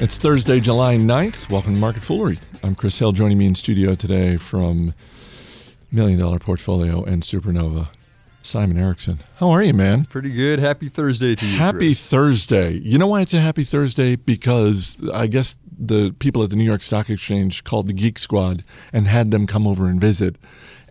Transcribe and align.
It's 0.00 0.16
Thursday, 0.16 0.60
July 0.60 0.96
9th. 0.96 1.50
Welcome 1.50 1.74
to 1.74 1.80
Market 1.80 2.04
Foolery. 2.04 2.38
I'm 2.62 2.76
Chris 2.76 2.98
Hill. 3.00 3.10
Joining 3.10 3.36
me 3.36 3.46
in 3.46 3.56
studio 3.56 3.96
today 3.96 4.36
from 4.36 4.94
Million 5.90 6.20
Dollar 6.20 6.38
Portfolio 6.38 7.02
and 7.02 7.24
Supernova, 7.24 7.88
Simon 8.42 8.78
Erickson. 8.78 9.18
How 9.38 9.50
are 9.50 9.60
you, 9.60 9.74
man? 9.74 10.04
Pretty 10.04 10.30
good. 10.30 10.60
Happy 10.60 10.88
Thursday 10.88 11.34
to 11.34 11.44
you. 11.44 11.56
Happy 11.58 11.78
Chris. 11.78 12.06
Thursday. 12.06 12.74
You 12.74 12.96
know 12.96 13.08
why 13.08 13.22
it's 13.22 13.34
a 13.34 13.40
happy 13.40 13.64
Thursday? 13.64 14.14
Because 14.14 15.04
I 15.12 15.26
guess 15.26 15.58
the 15.76 16.14
people 16.20 16.44
at 16.44 16.50
the 16.50 16.56
New 16.56 16.64
York 16.64 16.82
Stock 16.82 17.10
Exchange 17.10 17.64
called 17.64 17.88
the 17.88 17.92
Geek 17.92 18.20
Squad 18.20 18.62
and 18.92 19.08
had 19.08 19.32
them 19.32 19.48
come 19.48 19.66
over 19.66 19.88
and 19.88 20.00
visit, 20.00 20.36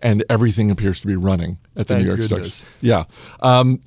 and 0.00 0.22
everything 0.28 0.70
appears 0.70 1.00
to 1.00 1.06
be 1.06 1.16
running 1.16 1.58
at 1.76 1.86
the 1.86 1.94
Thank 1.94 2.02
New 2.02 2.08
York 2.08 2.20
Stock. 2.20 2.40
Exchange. 2.40 2.70
Yeah. 2.82 3.04
Um, 3.40 3.80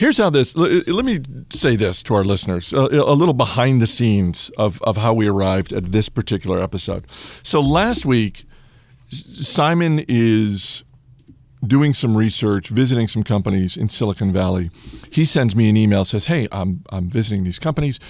Here's 0.00 0.16
how 0.16 0.30
this. 0.30 0.56
Let 0.56 1.04
me 1.04 1.20
say 1.50 1.76
this 1.76 2.02
to 2.04 2.14
our 2.14 2.24
listeners: 2.24 2.72
a, 2.72 2.78
a 2.78 3.12
little 3.12 3.34
behind 3.34 3.82
the 3.82 3.86
scenes 3.86 4.50
of 4.56 4.80
of 4.80 4.96
how 4.96 5.12
we 5.12 5.28
arrived 5.28 5.74
at 5.74 5.92
this 5.92 6.08
particular 6.08 6.58
episode. 6.58 7.06
So 7.42 7.60
last 7.60 8.06
week, 8.06 8.44
Simon 9.10 10.02
is 10.08 10.84
doing 11.66 11.92
some 11.92 12.16
research, 12.16 12.70
visiting 12.70 13.08
some 13.08 13.22
companies 13.22 13.76
in 13.76 13.90
Silicon 13.90 14.32
Valley. 14.32 14.70
He 15.12 15.26
sends 15.26 15.54
me 15.54 15.68
an 15.68 15.76
email, 15.76 16.06
says, 16.06 16.24
"Hey, 16.24 16.48
I'm 16.50 16.82
I'm 16.88 17.10
visiting 17.10 17.44
these 17.44 17.58
companies. 17.58 18.00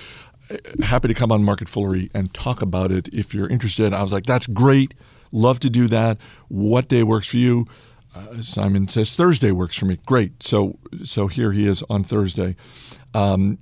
Uh, 0.49 0.85
Happy 0.85 1.09
to 1.09 1.15
come 1.15 1.33
on 1.33 1.43
Market 1.43 1.69
Foolery 1.69 2.09
and 2.15 2.33
talk 2.33 2.63
about 2.63 2.93
it 2.93 3.09
if 3.13 3.35
you're 3.35 3.49
interested." 3.49 3.93
I 3.93 4.03
was 4.05 4.13
like, 4.13 4.27
"That's 4.27 4.47
great. 4.47 4.95
Love 5.33 5.59
to 5.59 5.69
do 5.69 5.89
that. 5.89 6.19
What 6.47 6.87
day 6.87 7.03
works 7.03 7.27
for 7.27 7.39
you?" 7.39 7.67
Uh, 8.15 8.41
Simon 8.41 8.89
says 8.89 9.15
Thursday 9.15 9.53
works 9.53 9.77
for 9.77 9.87
me. 9.87 9.99
Great. 10.07 10.43
So 10.43 10.79
so 11.05 11.29
here 11.29 11.53
he 11.53 11.67
is 11.67 11.85
on 11.89 12.05
Thursday, 12.05 12.57
um, 13.15 13.59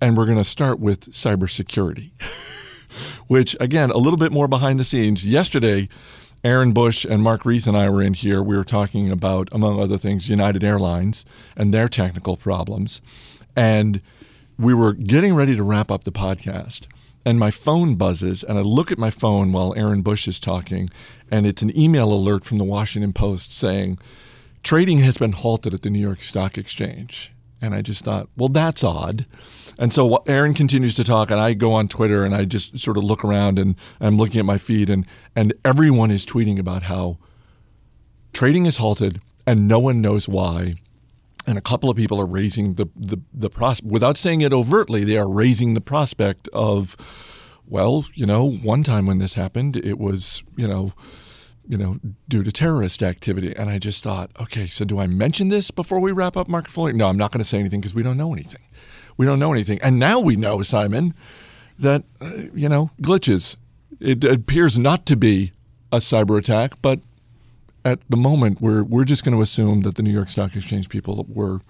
and 0.00 0.16
we're 0.16 0.26
going 0.26 0.38
to 0.38 0.44
start 0.44 0.80
with 0.80 1.10
cybersecurity 1.10 2.10
which 3.26 3.56
again, 3.60 3.90
a 3.90 3.98
little 3.98 4.16
bit 4.16 4.32
more 4.32 4.48
behind 4.48 4.78
the 4.78 4.84
scenes. 4.84 5.24
Yesterday, 5.24 5.88
Aaron 6.44 6.72
Bush 6.72 7.04
and 7.04 7.22
Mark 7.22 7.44
Reith 7.44 7.66
and 7.66 7.76
I 7.76 7.88
were 7.88 8.02
in 8.02 8.14
here. 8.14 8.42
We 8.42 8.56
were 8.56 8.64
talking 8.64 9.10
about, 9.10 9.48
among 9.52 9.80
other 9.80 9.96
things, 9.96 10.28
United 10.28 10.64
Airlines 10.64 11.24
and 11.56 11.72
their 11.72 11.88
technical 11.88 12.36
problems. 12.36 13.00
And 13.54 14.02
we 14.58 14.74
were 14.74 14.92
getting 14.92 15.34
ready 15.34 15.54
to 15.56 15.62
wrap 15.62 15.90
up 15.90 16.04
the 16.04 16.12
podcast. 16.12 16.86
And 17.24 17.38
my 17.38 17.50
phone 17.50 17.94
buzzes, 17.94 18.42
and 18.42 18.58
I 18.58 18.62
look 18.62 18.90
at 18.90 18.98
my 18.98 19.10
phone 19.10 19.52
while 19.52 19.74
Aaron 19.76 20.02
Bush 20.02 20.26
is 20.26 20.40
talking, 20.40 20.90
and 21.30 21.46
it's 21.46 21.62
an 21.62 21.76
email 21.78 22.12
alert 22.12 22.44
from 22.44 22.58
the 22.58 22.64
Washington 22.64 23.12
Post 23.12 23.56
saying, 23.56 23.98
trading 24.62 24.98
has 24.98 25.18
been 25.18 25.32
halted 25.32 25.74
at 25.74 25.82
the 25.82 25.90
New 25.90 26.00
York 26.00 26.22
Stock 26.22 26.58
Exchange. 26.58 27.32
And 27.60 27.76
I 27.76 27.82
just 27.82 28.04
thought, 28.04 28.28
well, 28.36 28.48
that's 28.48 28.82
odd. 28.82 29.24
And 29.78 29.92
so 29.92 30.16
Aaron 30.26 30.52
continues 30.52 30.96
to 30.96 31.04
talk, 31.04 31.30
and 31.30 31.40
I 31.40 31.54
go 31.54 31.72
on 31.72 31.86
Twitter 31.86 32.24
and 32.24 32.34
I 32.34 32.44
just 32.44 32.78
sort 32.78 32.96
of 32.96 33.04
look 33.04 33.24
around 33.24 33.58
and 33.58 33.76
I'm 34.00 34.16
looking 34.16 34.40
at 34.40 34.44
my 34.44 34.58
feed, 34.58 34.90
and, 34.90 35.06
and 35.36 35.52
everyone 35.64 36.10
is 36.10 36.26
tweeting 36.26 36.58
about 36.58 36.84
how 36.84 37.18
trading 38.32 38.66
is 38.66 38.78
halted 38.78 39.20
and 39.46 39.68
no 39.68 39.78
one 39.78 40.00
knows 40.00 40.28
why. 40.28 40.76
And 41.46 41.58
a 41.58 41.60
couple 41.60 41.90
of 41.90 41.96
people 41.96 42.20
are 42.20 42.26
raising 42.26 42.74
the, 42.74 42.86
the, 42.94 43.18
the 43.34 43.50
prospect, 43.50 43.92
without 43.92 44.16
saying 44.16 44.42
it 44.42 44.52
overtly, 44.52 45.04
they 45.04 45.18
are 45.18 45.28
raising 45.28 45.74
the 45.74 45.80
prospect 45.80 46.48
of, 46.52 46.96
well, 47.66 48.04
you 48.14 48.26
know, 48.26 48.48
one 48.48 48.82
time 48.82 49.06
when 49.06 49.18
this 49.18 49.34
happened, 49.34 49.76
it 49.76 49.98
was, 49.98 50.42
you 50.56 50.68
know, 50.68 50.92
you 51.66 51.76
know, 51.78 51.98
due 52.28 52.42
to 52.42 52.52
terrorist 52.52 53.02
activity. 53.02 53.54
And 53.56 53.70
I 53.70 53.78
just 53.78 54.02
thought, 54.02 54.30
okay, 54.40 54.66
so 54.66 54.84
do 54.84 54.98
I 54.98 55.06
mention 55.06 55.48
this 55.48 55.70
before 55.70 56.00
we 56.00 56.12
wrap 56.12 56.36
up 56.36 56.48
Market 56.48 56.70
Foolery? 56.70 56.92
No, 56.92 57.08
I'm 57.08 57.16
not 57.16 57.32
going 57.32 57.38
to 57.38 57.44
say 57.44 57.58
anything 57.58 57.80
because 57.80 57.94
we 57.94 58.02
don't 58.02 58.16
know 58.16 58.32
anything. 58.32 58.60
We 59.16 59.26
don't 59.26 59.38
know 59.38 59.52
anything. 59.52 59.80
And 59.82 59.98
now 59.98 60.20
we 60.20 60.36
know, 60.36 60.62
Simon, 60.62 61.14
that, 61.78 62.04
uh, 62.20 62.30
you 62.54 62.68
know, 62.68 62.90
glitches. 63.00 63.56
It 64.00 64.24
appears 64.24 64.78
not 64.78 65.06
to 65.06 65.16
be 65.16 65.52
a 65.92 65.98
cyber 65.98 66.38
attack, 66.38 66.74
but 66.82 67.00
at 67.84 68.00
the 68.08 68.16
moment, 68.16 68.60
we're, 68.60 68.84
we're 68.84 69.04
just 69.04 69.24
going 69.24 69.34
to 69.34 69.42
assume 69.42 69.80
that 69.82 69.96
the 69.96 70.02
New 70.02 70.12
York 70.12 70.30
Stock 70.30 70.54
Exchange 70.54 70.88
people 70.88 71.26
were, 71.28 71.60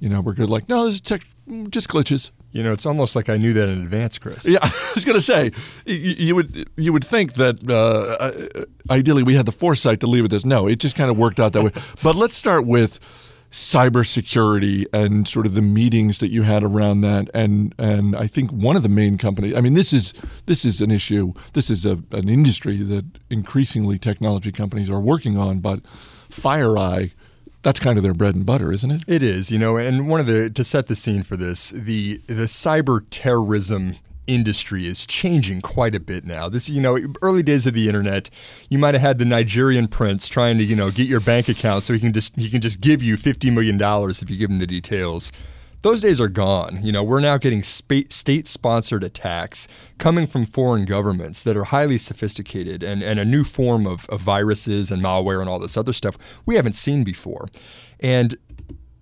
you 0.00 0.08
know, 0.08 0.20
we're 0.20 0.34
good. 0.34 0.50
Like, 0.50 0.68
no, 0.68 0.84
this 0.84 0.94
is 0.94 1.00
tech, 1.00 1.22
just 1.70 1.88
glitches. 1.88 2.30
You 2.52 2.62
know, 2.62 2.72
it's 2.72 2.86
almost 2.86 3.14
like 3.14 3.28
I 3.28 3.36
knew 3.36 3.52
that 3.52 3.68
in 3.68 3.82
advance, 3.82 4.18
Chris. 4.18 4.48
Yeah, 4.48 4.60
I 4.62 4.92
was 4.94 5.04
going 5.04 5.16
to 5.16 5.22
say 5.22 5.50
you, 5.84 5.94
you 5.96 6.34
would 6.34 6.70
you 6.76 6.90
would 6.92 7.04
think 7.04 7.34
that 7.34 7.70
uh, 7.70 8.64
ideally 8.90 9.22
we 9.22 9.34
had 9.34 9.44
the 9.44 9.52
foresight 9.52 10.00
to 10.00 10.06
leave 10.06 10.24
it 10.24 10.32
as 10.32 10.46
no. 10.46 10.66
It 10.66 10.76
just 10.76 10.96
kind 10.96 11.10
of 11.10 11.18
worked 11.18 11.38
out 11.38 11.52
that 11.52 11.62
way. 11.62 11.72
But 12.02 12.16
let's 12.16 12.34
start 12.34 12.64
with 12.66 12.98
cybersecurity 13.50 14.86
and 14.92 15.26
sort 15.26 15.46
of 15.46 15.54
the 15.54 15.62
meetings 15.62 16.18
that 16.18 16.28
you 16.28 16.42
had 16.42 16.62
around 16.62 17.00
that. 17.02 17.30
And 17.34 17.74
and 17.78 18.16
I 18.16 18.26
think 18.26 18.50
one 18.50 18.76
of 18.76 18.82
the 18.82 18.88
main 18.88 19.18
companies. 19.18 19.56
I 19.56 19.60
mean, 19.60 19.74
this 19.74 19.92
is 19.92 20.12
this 20.46 20.64
is 20.64 20.80
an 20.80 20.90
issue. 20.90 21.32
This 21.52 21.70
is 21.70 21.86
a, 21.86 21.98
an 22.12 22.28
industry 22.28 22.78
that 22.78 23.04
increasingly 23.30 23.98
technology 23.98 24.52
companies 24.52 24.90
are 24.90 25.00
working 25.00 25.36
on. 25.36 25.60
But 25.60 25.80
FireEye, 26.30 27.12
that's 27.62 27.80
kind 27.80 27.98
of 27.98 28.04
their 28.04 28.14
bread 28.14 28.34
and 28.34 28.46
butter, 28.46 28.72
isn't 28.72 28.90
it? 28.90 29.02
It 29.06 29.22
is, 29.22 29.50
you 29.50 29.58
know, 29.58 29.76
and 29.76 30.08
one 30.08 30.20
of 30.20 30.26
the 30.26 30.50
to 30.50 30.64
set 30.64 30.86
the 30.86 30.94
scene 30.94 31.22
for 31.22 31.36
this, 31.36 31.70
the 31.70 32.18
the 32.26 32.44
cyber 32.44 33.00
terrorism 33.10 33.96
industry 34.26 34.86
is 34.86 35.06
changing 35.06 35.60
quite 35.60 35.94
a 35.94 36.00
bit 36.00 36.24
now. 36.24 36.48
This, 36.48 36.68
you 36.68 36.80
know, 36.80 36.98
early 37.22 37.42
days 37.42 37.66
of 37.66 37.74
the 37.74 37.86
internet, 37.88 38.30
you 38.68 38.78
might 38.78 38.94
have 38.94 39.00
had 39.02 39.18
the 39.18 39.24
Nigerian 39.24 39.88
prince 39.88 40.28
trying 40.28 40.58
to, 40.58 40.64
you 40.64 40.76
know, 40.76 40.90
get 40.90 41.06
your 41.06 41.20
bank 41.20 41.48
account 41.48 41.84
so 41.84 41.92
he 41.92 42.00
can 42.00 42.12
just 42.12 42.36
he 42.36 42.48
can 42.48 42.60
just 42.60 42.80
give 42.80 43.02
you 43.02 43.16
50 43.16 43.50
million 43.50 43.78
dollars 43.78 44.22
if 44.22 44.30
you 44.30 44.36
give 44.36 44.50
him 44.50 44.58
the 44.58 44.66
details. 44.66 45.32
Those 45.82 46.00
days 46.00 46.20
are 46.20 46.28
gone. 46.28 46.80
You 46.82 46.90
know, 46.90 47.04
we're 47.04 47.20
now 47.20 47.38
getting 47.38 47.62
spa- 47.62 48.08
state-sponsored 48.08 49.04
attacks 49.04 49.68
coming 49.98 50.26
from 50.26 50.44
foreign 50.44 50.84
governments 50.84 51.44
that 51.44 51.56
are 51.56 51.64
highly 51.64 51.96
sophisticated 51.96 52.82
and, 52.82 53.02
and 53.02 53.20
a 53.20 53.24
new 53.24 53.44
form 53.44 53.86
of, 53.86 54.04
of 54.08 54.20
viruses 54.20 54.90
and 54.90 55.00
malware 55.00 55.40
and 55.40 55.48
all 55.48 55.60
this 55.60 55.76
other 55.76 55.92
stuff 55.92 56.40
we 56.44 56.56
haven't 56.56 56.72
seen 56.72 57.04
before. 57.04 57.46
And 58.00 58.36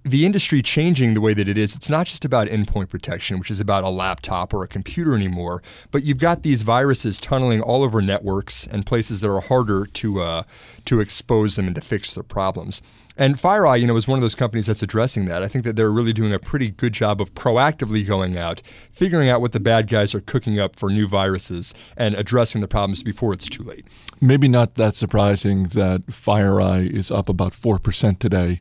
the 0.04 0.26
industry 0.26 0.60
changing 0.60 1.14
the 1.14 1.20
way 1.20 1.32
that 1.32 1.48
it 1.48 1.56
is, 1.56 1.74
it's 1.74 1.88
not 1.88 2.06
just 2.06 2.26
about 2.26 2.46
endpoint 2.48 2.90
protection, 2.90 3.38
which 3.38 3.50
is 3.50 3.58
about 3.58 3.84
a 3.84 3.88
laptop 3.88 4.52
or 4.52 4.62
a 4.62 4.68
computer 4.68 5.14
anymore, 5.14 5.62
but 5.90 6.04
you've 6.04 6.18
got 6.18 6.42
these 6.42 6.60
viruses 6.62 7.18
tunneling 7.18 7.62
all 7.62 7.82
over 7.82 8.02
networks 8.02 8.66
and 8.66 8.84
places 8.84 9.22
that 9.22 9.30
are 9.30 9.40
harder 9.40 9.86
to 9.86 10.20
uh, 10.20 10.42
to 10.84 11.00
expose 11.00 11.56
them 11.56 11.66
and 11.66 11.74
to 11.74 11.80
fix 11.80 12.12
their 12.12 12.22
problems. 12.22 12.82
And 13.16 13.36
FireEye, 13.36 13.80
you 13.80 13.86
know, 13.86 13.96
is 13.96 14.06
one 14.06 14.18
of 14.18 14.22
those 14.22 14.34
companies 14.34 14.66
that's 14.66 14.82
addressing 14.82 15.24
that. 15.26 15.42
I 15.42 15.48
think 15.48 15.64
that 15.64 15.76
they're 15.76 15.90
really 15.90 16.12
doing 16.12 16.34
a 16.34 16.38
pretty 16.38 16.70
good 16.70 16.92
job 16.92 17.20
of 17.20 17.32
proactively 17.34 18.06
going 18.06 18.36
out, 18.36 18.60
figuring 18.90 19.30
out 19.30 19.40
what 19.40 19.52
the 19.52 19.60
bad 19.60 19.88
guys 19.88 20.14
are 20.14 20.20
cooking 20.20 20.58
up 20.60 20.76
for 20.76 20.90
new 20.90 21.06
viruses, 21.06 21.72
and 21.96 22.14
addressing 22.14 22.60
the 22.60 22.68
problems 22.68 23.02
before 23.02 23.32
it's 23.32 23.48
too 23.48 23.62
late. 23.62 23.86
Maybe 24.20 24.48
not 24.48 24.74
that 24.74 24.96
surprising 24.96 25.68
that 25.68 26.06
FireEye 26.08 26.90
is 26.90 27.10
up 27.10 27.30
about 27.30 27.54
four 27.54 27.78
percent 27.78 28.20
today. 28.20 28.60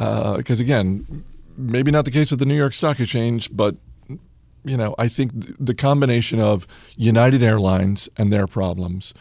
Because 0.00 0.60
again, 0.60 1.24
maybe 1.58 1.90
not 1.90 2.06
the 2.06 2.10
case 2.10 2.30
with 2.30 2.40
the 2.40 2.46
New 2.46 2.56
York 2.56 2.72
Stock 2.72 2.98
Exchange, 2.98 3.54
but 3.54 3.76
you 4.64 4.76
know, 4.76 4.94
I 4.98 5.08
think 5.08 5.32
the 5.58 5.74
combination 5.74 6.40
of 6.40 6.66
United 6.96 7.42
Airlines 7.42 8.08
and 8.16 8.32
their 8.32 8.46
problems, 8.46 9.12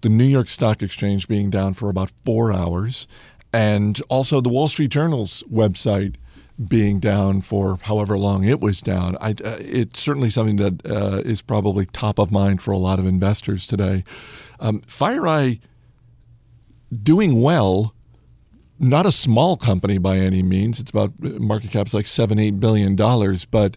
the 0.00 0.08
New 0.08 0.24
York 0.24 0.48
Stock 0.48 0.82
Exchange 0.82 1.26
being 1.26 1.50
down 1.50 1.74
for 1.74 1.88
about 1.88 2.10
four 2.24 2.52
hours, 2.52 3.08
and 3.52 4.00
also 4.08 4.40
the 4.40 4.48
Wall 4.48 4.68
Street 4.68 4.90
Journal's 4.90 5.42
website 5.50 6.16
being 6.68 6.98
down 6.98 7.40
for 7.40 7.78
however 7.82 8.16
long 8.16 8.44
it 8.44 8.60
was 8.60 8.80
down. 8.80 9.16
I, 9.20 9.30
uh, 9.30 9.58
it's 9.60 10.00
certainly 10.00 10.30
something 10.30 10.56
that 10.56 10.86
uh, 10.86 11.22
is 11.24 11.42
probably 11.42 11.86
top 11.86 12.18
of 12.18 12.32
mind 12.32 12.62
for 12.62 12.72
a 12.72 12.78
lot 12.78 12.98
of 12.98 13.06
investors 13.06 13.66
today. 13.66 14.04
Um, 14.58 14.80
FireEye 14.82 15.60
doing 17.02 17.42
well 17.42 17.94
not 18.78 19.06
a 19.06 19.12
small 19.12 19.56
company 19.56 19.98
by 19.98 20.18
any 20.18 20.42
means. 20.42 20.80
It's 20.80 20.90
about 20.90 21.12
uh, 21.22 21.30
market 21.38 21.70
cap's 21.70 21.94
like 21.94 22.06
seven, 22.06 22.38
eight 22.38 22.60
billion 22.60 22.96
dollars, 22.96 23.44
but 23.44 23.76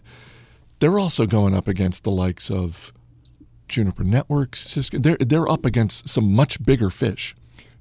they're 0.78 0.98
also 0.98 1.26
going 1.26 1.54
up 1.54 1.68
against 1.68 2.04
the 2.04 2.10
likes 2.10 2.50
of 2.50 2.92
Juniper 3.68 4.04
Networks, 4.04 4.60
Cisco. 4.60 4.98
They're 4.98 5.16
they're 5.18 5.48
up 5.48 5.64
against 5.64 6.08
some 6.08 6.32
much 6.32 6.62
bigger 6.64 6.90
fish. 6.90 7.34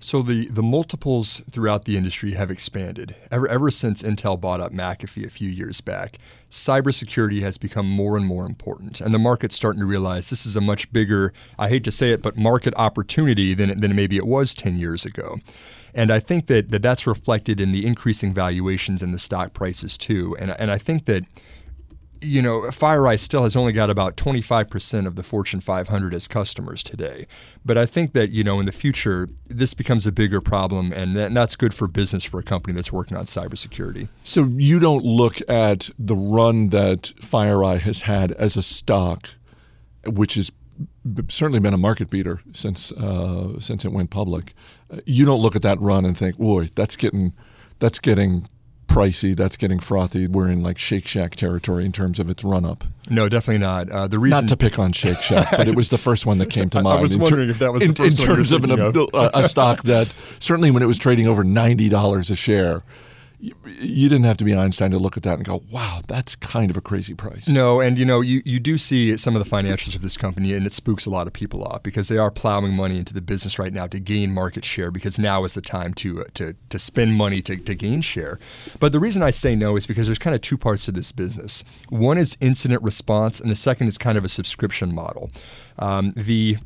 So 0.03 0.23
the, 0.23 0.47
the 0.47 0.63
multiples 0.63 1.41
throughout 1.51 1.85
the 1.85 1.95
industry 1.95 2.31
have 2.31 2.49
expanded. 2.49 3.15
Ever, 3.29 3.47
ever 3.47 3.69
since 3.69 4.01
Intel 4.01 4.39
bought 4.39 4.59
up 4.59 4.73
McAfee 4.73 5.27
a 5.27 5.29
few 5.29 5.47
years 5.47 5.79
back, 5.79 6.17
cybersecurity 6.49 7.41
has 7.41 7.59
become 7.59 7.87
more 7.87 8.17
and 8.17 8.25
more 8.25 8.47
important. 8.47 8.99
And 8.99 9.13
the 9.13 9.19
market's 9.19 9.55
starting 9.55 9.79
to 9.79 9.85
realize 9.85 10.31
this 10.31 10.45
is 10.45 10.55
a 10.55 10.61
much 10.61 10.91
bigger, 10.91 11.33
I 11.59 11.69
hate 11.69 11.83
to 11.83 11.91
say 11.91 12.11
it, 12.11 12.23
but 12.23 12.35
market 12.35 12.73
opportunity 12.77 13.53
than, 13.53 13.79
than 13.79 13.95
maybe 13.95 14.17
it 14.17 14.25
was 14.25 14.55
10 14.55 14.79
years 14.79 15.05
ago. 15.05 15.37
And 15.93 16.11
I 16.11 16.19
think 16.19 16.47
that, 16.47 16.71
that 16.71 16.81
that's 16.81 17.05
reflected 17.05 17.61
in 17.61 17.71
the 17.71 17.85
increasing 17.85 18.33
valuations 18.33 19.03
in 19.03 19.11
the 19.11 19.19
stock 19.19 19.53
prices 19.53 19.99
too. 19.99 20.35
And, 20.39 20.49
and 20.59 20.71
I 20.71 20.79
think 20.79 21.05
that 21.05 21.25
you 22.21 22.41
know, 22.41 22.61
FireEye 22.61 23.19
still 23.19 23.43
has 23.43 23.55
only 23.55 23.73
got 23.73 23.89
about 23.89 24.15
25% 24.15 25.07
of 25.07 25.15
the 25.15 25.23
Fortune 25.23 25.59
500 25.59 26.13
as 26.13 26.27
customers 26.27 26.83
today. 26.83 27.25
But 27.65 27.77
I 27.77 27.85
think 27.85 28.13
that, 28.13 28.29
you 28.29 28.43
know, 28.43 28.59
in 28.59 28.65
the 28.67 28.71
future, 28.71 29.27
this 29.47 29.73
becomes 29.73 30.05
a 30.05 30.11
bigger 30.11 30.39
problem, 30.39 30.93
and, 30.93 31.15
that, 31.15 31.27
and 31.27 31.37
that's 31.37 31.55
good 31.55 31.73
for 31.73 31.87
business 31.87 32.23
for 32.23 32.39
a 32.39 32.43
company 32.43 32.73
that's 32.75 32.91
working 32.91 33.17
on 33.17 33.25
cybersecurity. 33.25 34.07
So 34.23 34.45
you 34.45 34.79
don't 34.79 35.03
look 35.03 35.37
at 35.49 35.89
the 35.97 36.15
run 36.15 36.69
that 36.69 37.13
FireEye 37.19 37.79
has 37.79 38.01
had 38.01 38.31
as 38.33 38.55
a 38.55 38.61
stock, 38.61 39.29
which 40.05 40.35
has 40.35 40.51
certainly 41.29 41.59
been 41.59 41.73
a 41.73 41.77
market 41.77 42.09
beater 42.09 42.41
since 42.53 42.91
uh, 42.91 43.59
since 43.59 43.85
it 43.85 43.91
went 43.91 44.09
public. 44.09 44.53
You 45.05 45.25
don't 45.25 45.41
look 45.41 45.55
at 45.55 45.61
that 45.63 45.79
run 45.79 46.05
and 46.05 46.17
think, 46.17 46.37
"Boy, 46.37 46.69
that's 46.75 46.95
getting 46.95 47.33
that's 47.79 47.99
getting 47.99 48.47
pricey. 48.91 49.35
That's 49.35 49.57
getting 49.57 49.79
frothy. 49.79 50.27
We're 50.27 50.49
in 50.49 50.61
like 50.61 50.77
Shake 50.77 51.07
Shack 51.07 51.35
territory 51.35 51.85
in 51.85 51.91
terms 51.91 52.19
of 52.19 52.29
its 52.29 52.43
run 52.43 52.65
up. 52.65 52.83
No, 53.09 53.29
definitely 53.29 53.59
not. 53.59 53.89
Uh, 53.89 54.07
the 54.07 54.19
reason 54.19 54.41
not 54.41 54.47
to 54.49 54.57
pick 54.57 54.79
on 54.79 54.91
Shake 54.91 55.21
Shack, 55.21 55.51
but 55.51 55.67
it 55.67 55.75
was 55.75 55.89
the 55.89 55.97
first 55.97 56.25
one 56.25 56.37
that 56.39 56.49
came 56.49 56.69
to 56.71 56.81
mind. 56.83 56.99
I 56.99 57.01
was 57.01 57.17
wondering 57.17 57.47
ter- 57.47 57.51
if 57.51 57.59
that 57.59 57.73
was 57.73 57.83
in, 57.83 57.89
the 57.89 57.95
first 57.95 58.19
in 58.19 58.25
terms 58.25 58.51
of, 58.51 58.63
an, 58.63 58.71
of. 58.71 58.95
A, 58.95 59.31
a 59.33 59.47
stock 59.49 59.83
that 59.83 60.13
certainly 60.39 60.71
when 60.71 60.83
it 60.83 60.87
was 60.87 60.97
trading 60.99 61.27
over 61.27 61.43
ninety 61.43 61.89
dollars 61.89 62.29
a 62.29 62.35
share, 62.35 62.83
you 63.41 64.07
didn't 64.07 64.25
have 64.25 64.37
to 64.37 64.45
be 64.45 64.55
Einstein 64.55 64.91
to 64.91 64.99
look 64.99 65.17
at 65.17 65.23
that 65.23 65.35
and 65.35 65.43
go, 65.43 65.63
wow, 65.71 66.01
that's 66.07 66.35
kind 66.35 66.69
of 66.69 66.77
a 66.77 66.81
crazy 66.81 67.15
price. 67.15 67.49
No, 67.49 67.79
and 67.79 67.97
you 67.97 68.05
know, 68.05 68.21
you, 68.21 68.43
you 68.45 68.59
do 68.59 68.77
see 68.77 69.17
some 69.17 69.35
of 69.35 69.43
the 69.43 69.49
financials 69.49 69.95
of 69.95 70.03
this 70.03 70.15
company, 70.15 70.53
and 70.53 70.65
it 70.65 70.73
spooks 70.73 71.07
a 71.07 71.09
lot 71.09 71.25
of 71.25 71.33
people 71.33 71.63
off 71.63 71.81
because 71.81 72.07
they 72.07 72.19
are 72.19 72.29
plowing 72.29 72.73
money 72.73 72.99
into 72.99 73.13
the 73.13 73.21
business 73.21 73.57
right 73.57 73.73
now 73.73 73.87
to 73.87 73.99
gain 73.99 74.31
market 74.31 74.63
share 74.63 74.91
because 74.91 75.17
now 75.17 75.43
is 75.43 75.55
the 75.55 75.61
time 75.61 75.93
to 75.95 76.21
uh, 76.21 76.25
to, 76.35 76.55
to 76.69 76.77
spend 76.77 77.15
money 77.15 77.41
to, 77.41 77.57
to 77.57 77.73
gain 77.73 78.01
share. 78.01 78.37
But 78.79 78.91
the 78.91 78.99
reason 78.99 79.23
I 79.23 79.31
say 79.31 79.55
no 79.55 79.75
is 79.75 79.87
because 79.87 80.05
there's 80.05 80.19
kind 80.19 80.35
of 80.35 80.41
two 80.41 80.57
parts 80.57 80.85
to 80.85 80.91
this 80.91 81.11
business. 81.11 81.63
One 81.89 82.19
is 82.19 82.37
incident 82.41 82.83
response, 82.83 83.39
and 83.39 83.49
the 83.49 83.55
second 83.55 83.87
is 83.87 83.97
kind 83.97 84.17
of 84.19 84.25
a 84.25 84.29
subscription 84.29 84.93
model. 84.93 85.31
Um, 85.79 86.11
the 86.15 86.57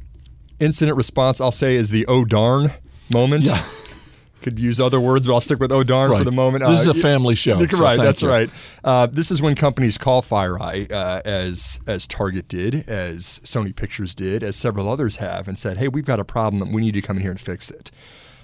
incident 0.59 0.97
response, 0.97 1.39
I'll 1.39 1.51
say, 1.51 1.75
is 1.75 1.91
the 1.91 2.05
oh 2.07 2.25
darn 2.25 2.71
moment. 3.09 3.45
Yeah 3.45 3.65
could 4.45 4.59
use 4.59 4.79
other 4.79 5.01
words, 5.01 5.25
but 5.25 5.33
I'll 5.33 5.41
stick 5.41 5.59
with 5.59 5.71
oh 5.71 5.83
darn 5.83 6.11
right. 6.11 6.19
for 6.19 6.23
the 6.23 6.31
moment. 6.31 6.63
This 6.63 6.87
uh, 6.87 6.91
is 6.91 6.97
a 6.97 7.01
family 7.01 7.33
show. 7.33 7.57
right, 7.59 7.97
so 7.97 8.03
that's 8.03 8.21
you. 8.21 8.29
right. 8.29 8.49
Uh, 8.83 9.07
this 9.07 9.31
is 9.31 9.41
when 9.41 9.55
companies 9.55 9.97
call 9.97 10.21
FireEye, 10.21 10.91
uh, 10.91 11.21
as 11.25 11.79
as 11.87 12.05
Target 12.05 12.47
did, 12.47 12.87
as 12.87 13.39
Sony 13.39 13.75
Pictures 13.75 14.13
did, 14.13 14.43
as 14.43 14.55
several 14.55 14.87
others 14.87 15.15
have, 15.15 15.47
and 15.47 15.57
said, 15.57 15.77
"Hey, 15.77 15.87
we've 15.87 16.05
got 16.05 16.19
a 16.19 16.23
problem. 16.23 16.71
We 16.71 16.81
need 16.81 16.93
to 16.93 17.01
come 17.01 17.17
in 17.17 17.23
here 17.23 17.31
and 17.31 17.41
fix 17.41 17.71
it." 17.71 17.89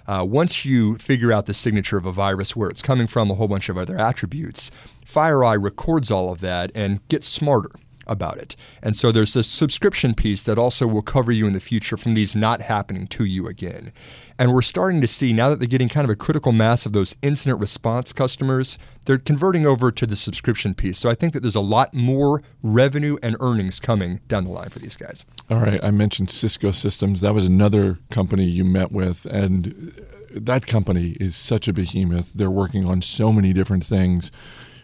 Uh, 0.08 0.26
once 0.28 0.66
you 0.66 0.98
figure 0.98 1.32
out 1.32 1.46
the 1.46 1.54
signature 1.54 1.98
of 1.98 2.08
a 2.08 2.12
virus, 2.12 2.56
where 2.56 2.68
it's 2.68 2.82
coming 2.82 3.06
from, 3.06 3.30
a 3.30 3.36
whole 3.36 3.48
bunch 3.48 3.70
of 3.70 3.78
other 3.78 4.00
attributes, 4.00 4.72
FireEye 5.06 5.64
records 5.64 6.10
all 6.10 6.32
of 6.34 6.42
that 6.42 6.72
and 6.74 7.08
gets 7.10 7.28
smarter 7.28 7.70
about 8.08 8.38
it. 8.38 8.56
And 8.82 8.96
so 8.96 9.12
there's 9.12 9.36
a 9.36 9.44
subscription 9.44 10.14
piece 10.14 10.44
that 10.44 10.58
also 10.58 10.88
will 10.88 11.02
cover 11.02 11.32
you 11.32 11.48
in 11.48 11.54
the 11.54 11.60
future 11.60 11.98
from 11.98 12.14
these 12.14 12.36
not 12.36 12.62
happening 12.62 13.08
to 13.08 13.26
you 13.26 13.48
again. 13.48 13.92
And 14.40 14.54
we're 14.54 14.62
starting 14.62 15.02
to 15.02 15.08
see 15.08 15.34
now 15.34 15.50
that 15.50 15.60
they're 15.60 15.68
getting 15.68 15.90
kind 15.90 16.04
of 16.04 16.10
a 16.10 16.16
critical 16.16 16.52
mass 16.52 16.86
of 16.86 16.94
those 16.94 17.16
incident 17.22 17.60
response 17.60 18.12
customers, 18.12 18.80
they're 19.06 19.18
converting 19.18 19.66
over 19.66 19.92
to 19.92 20.06
the 20.06 20.16
subscription 20.16 20.74
piece. 20.74 20.98
So 20.98 21.10
I 21.10 21.16
think 21.16 21.34
that 21.34 21.42
there's 21.42 21.56
a 21.56 21.62
lot 21.62 21.94
more 21.94 22.42
revenue 22.64 23.18
and 23.22 23.36
earnings 23.40 23.80
coming 23.80 24.20
down 24.28 24.46
the 24.46 24.52
line 24.52 24.70
for 24.70 24.80
these 24.80 24.96
guys. 24.96 25.26
All 25.50 25.60
right. 25.60 25.84
I 25.84 25.92
mentioned 25.92 26.30
Cisco 26.30 26.72
Systems. 26.72 27.22
That 27.22 27.34
was 27.34 27.46
another 27.46 28.00
company 28.10 28.46
you 28.46 28.66
met 28.66 28.92
with. 28.92 29.26
And 29.26 29.94
uh, 29.98 30.40
that 30.42 30.66
company 30.66 31.18
is 31.20 31.36
such 31.36 31.68
a 31.68 31.74
behemoth. 31.74 32.34
They're 32.34 32.50
working 32.50 32.88
on 32.88 33.02
so 33.02 33.32
many 33.32 33.54
different 33.54 33.84
things 33.84 34.32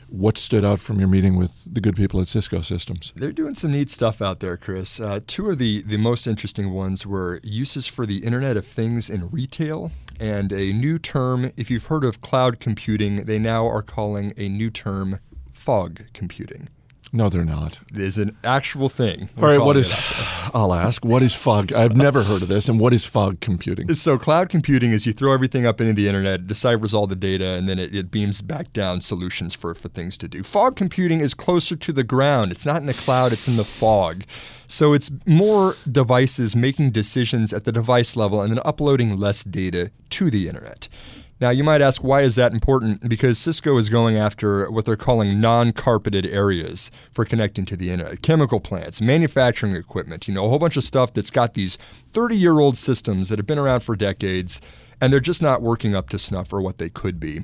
what 0.10 0.38
stood 0.38 0.64
out 0.64 0.80
from 0.80 1.00
your 1.00 1.08
meeting 1.10 1.36
with 1.36 1.74
the 1.74 1.82
good 1.82 1.96
people 1.96 2.22
at 2.22 2.28
Cisco 2.28 2.62
Systems? 2.62 3.14
They're 3.16 3.32
doing 3.32 3.56
some 3.56 3.72
neat 3.72 3.90
stuff 3.90 4.22
out 4.22 4.40
there, 4.40 4.58
Chris. 4.58 5.00
Uh, 5.00 5.20
two 5.26 5.50
of 5.50 5.58
the, 5.58 5.82
the 5.84 5.98
most 5.98 6.28
interesting 6.28 6.72
ones 6.72 7.06
were 7.06 7.40
uses 7.44 7.88
for 7.88 8.06
the 8.06 8.20
Internet 8.20 8.58
of 8.58 8.66
Things 8.66 9.10
in 9.10 9.30
retail 9.30 9.92
and 10.20 10.52
a 10.52 10.74
new 10.74 10.98
term. 10.98 11.52
If 11.58 11.70
you've 11.70 11.88
heard 11.88 12.04
of 12.04 12.22
cloud 12.22 12.60
computing, 12.60 13.26
they 13.26 13.40
now 13.40 13.66
are 13.68 13.82
calling 13.82 14.34
a 14.38 14.50
new 14.50 14.70
term 14.70 15.20
fog 15.52 16.04
computing. 16.14 16.70
No, 17.14 17.30
they're 17.30 17.46
not. 17.46 17.80
It 17.94 18.02
is 18.02 18.18
an 18.18 18.36
actual 18.44 18.90
thing. 18.90 19.30
All 19.38 19.46
right, 19.46 19.60
what 19.60 19.78
is? 19.78 19.92
I'll 20.54 20.74
ask. 20.74 21.06
What 21.06 21.22
is 21.22 21.34
fog? 21.34 21.72
I've 21.72 21.96
never 21.96 22.24
heard 22.24 22.42
of 22.42 22.48
this. 22.48 22.68
And 22.68 22.80
what 22.80 22.94
is 22.94 23.06
fog 23.06 23.40
computing? 23.40 23.94
So, 23.96 24.18
cloud 24.18 24.50
computing 24.50 24.92
is 24.92 25.06
you 25.06 25.14
throw 25.14 25.34
everything 25.34 25.66
up 25.66 25.80
into 25.80 25.94
the 25.94 26.08
internet, 26.08 26.42
it 26.42 26.48
deciphers 26.48 26.94
all 26.94 27.08
the 27.08 27.16
data, 27.16 27.52
and 27.52 27.68
then 27.68 27.80
it, 27.80 27.96
it 27.96 28.12
beams 28.12 28.42
back 28.42 28.74
down 28.74 29.02
solutions 29.02 29.56
for 29.56 29.74
for 29.74 29.88
things 29.88 30.18
to 30.18 30.28
do. 30.28 30.44
Fog 30.44 30.76
computing 30.76 31.20
is 31.20 31.34
closer 31.34 31.76
to 31.76 31.94
the 31.94 32.04
ground. 32.04 32.52
It's 32.52 32.66
not 32.66 32.78
in 32.78 32.86
the 32.86 32.94
cloud. 32.94 33.32
It's 33.34 33.48
in 33.48 33.58
the 33.58 33.66
fog. 33.66 34.24
So 34.68 34.94
it's 34.94 35.10
more 35.26 35.76
devices 35.90 36.56
making 36.56 36.92
decisions 36.92 37.54
at 37.54 37.64
the 37.64 37.72
device 37.72 38.18
level 38.18 38.42
and 38.42 38.52
then 38.52 38.62
uploading 38.66 39.18
less 39.18 39.44
data 39.44 39.92
to 40.10 40.30
the 40.30 40.48
internet. 40.48 40.90
Now, 41.40 41.52
you 41.52 41.64
might 41.64 41.82
ask, 41.82 42.04
why 42.04 42.22
is 42.22 42.36
that 42.36 42.52
important? 42.52 43.08
Because 43.08 43.38
Cisco 43.38 43.78
is 43.78 43.90
going 43.90 44.18
after 44.18 44.70
what 44.72 44.86
they're 44.86 44.96
calling 44.96 45.40
non 45.40 45.72
carpeted 45.72 46.26
areas 46.26 46.90
for 47.12 47.26
connecting 47.26 47.66
to 47.66 47.78
the 47.78 47.92
internet 47.92 48.22
chemical 48.22 48.60
plants, 48.60 49.02
manufacturing 49.02 49.76
equipment, 49.76 50.28
you 50.28 50.34
know, 50.34 50.46
a 50.46 50.50
whole 50.50 50.60
bunch 50.60 50.78
of 50.78 50.84
stuff 50.84 51.14
that's 51.14 51.30
got 51.30 51.54
these 51.54 51.78
30 52.14 52.36
year 52.36 52.60
old 52.60 52.76
systems 52.76 53.30
that 53.30 53.38
have 53.38 53.46
been 53.46 53.60
around 53.60 53.82
for 53.82 53.96
decades, 53.96 54.62
and 55.00 55.14
they're 55.14 55.20
just 55.20 55.42
not 55.42 55.62
working 55.62 55.96
up 55.96 56.10
to 56.10 56.18
snuff 56.18 56.52
or 56.52 56.62
what 56.62 56.80
they 56.80 56.90
could 56.90 57.20
be 57.20 57.44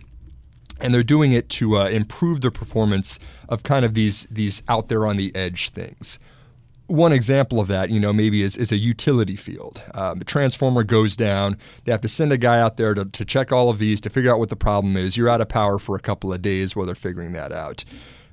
and 0.81 0.93
they're 0.93 1.03
doing 1.03 1.33
it 1.33 1.49
to 1.49 1.77
uh, 1.77 1.87
improve 1.87 2.41
the 2.41 2.49
performance 2.49 3.19
of 3.47 3.63
kind 3.63 3.85
of 3.85 3.93
these 3.93 4.25
these 4.31 4.63
out 4.67 4.87
there 4.87 5.05
on 5.05 5.17
the 5.17 5.33
edge 5.35 5.69
things 5.69 6.19
one 6.93 7.11
example 7.11 7.59
of 7.59 7.67
that, 7.69 7.89
you 7.89 7.99
know, 7.99 8.13
maybe 8.13 8.43
is, 8.43 8.55
is 8.55 8.71
a 8.71 8.77
utility 8.77 9.35
field. 9.35 9.81
Um, 9.95 10.21
a 10.21 10.23
transformer 10.23 10.83
goes 10.83 11.15
down. 11.15 11.57
They 11.83 11.91
have 11.91 12.01
to 12.01 12.07
send 12.07 12.31
a 12.31 12.37
guy 12.37 12.59
out 12.59 12.77
there 12.77 12.93
to, 12.93 13.05
to 13.05 13.25
check 13.25 13.51
all 13.51 13.71
of 13.71 13.79
these 13.79 13.99
to 14.01 14.11
figure 14.11 14.31
out 14.31 14.37
what 14.37 14.49
the 14.49 14.55
problem 14.55 14.95
is. 14.95 15.17
You're 15.17 15.27
out 15.27 15.41
of 15.41 15.49
power 15.49 15.79
for 15.79 15.95
a 15.95 15.99
couple 15.99 16.31
of 16.31 16.43
days 16.43 16.75
while 16.75 16.85
they're 16.85 16.93
figuring 16.93 17.31
that 17.33 17.51
out. 17.51 17.83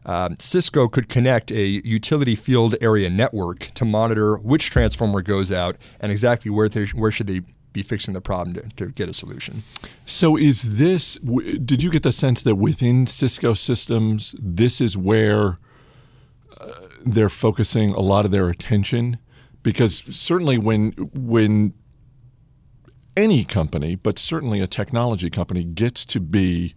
Um, 0.04 0.36
Cisco 0.38 0.88
could 0.88 1.08
connect 1.08 1.50
a 1.50 1.62
utility 1.84 2.34
field 2.34 2.74
area 2.82 3.08
network 3.08 3.60
to 3.74 3.86
monitor 3.86 4.36
which 4.36 4.68
transformer 4.68 5.22
goes 5.22 5.50
out 5.50 5.76
and 5.98 6.12
exactly 6.12 6.50
where 6.50 6.68
they, 6.68 6.84
where 6.86 7.10
should 7.10 7.28
they 7.28 7.40
be 7.72 7.82
fixing 7.82 8.12
the 8.12 8.20
problem 8.20 8.54
to, 8.54 8.68
to 8.76 8.92
get 8.92 9.08
a 9.08 9.14
solution. 9.14 9.62
So, 10.04 10.36
is 10.36 10.76
this? 10.76 11.14
Did 11.14 11.82
you 11.82 11.90
get 11.90 12.02
the 12.02 12.10
sense 12.10 12.42
that 12.42 12.56
within 12.56 13.06
Cisco 13.06 13.54
systems, 13.54 14.34
this 14.38 14.80
is 14.80 14.98
where 14.98 15.58
they're 17.04 17.28
focusing 17.28 17.92
a 17.92 18.00
lot 18.00 18.24
of 18.24 18.30
their 18.30 18.48
attention 18.48 19.18
because 19.62 20.02
certainly 20.14 20.58
when 20.58 20.92
when 21.14 21.74
any 23.16 23.44
company, 23.44 23.94
but 23.96 24.18
certainly 24.18 24.60
a 24.60 24.66
technology 24.66 25.30
company, 25.30 25.64
gets 25.64 26.04
to 26.06 26.20
be 26.20 26.74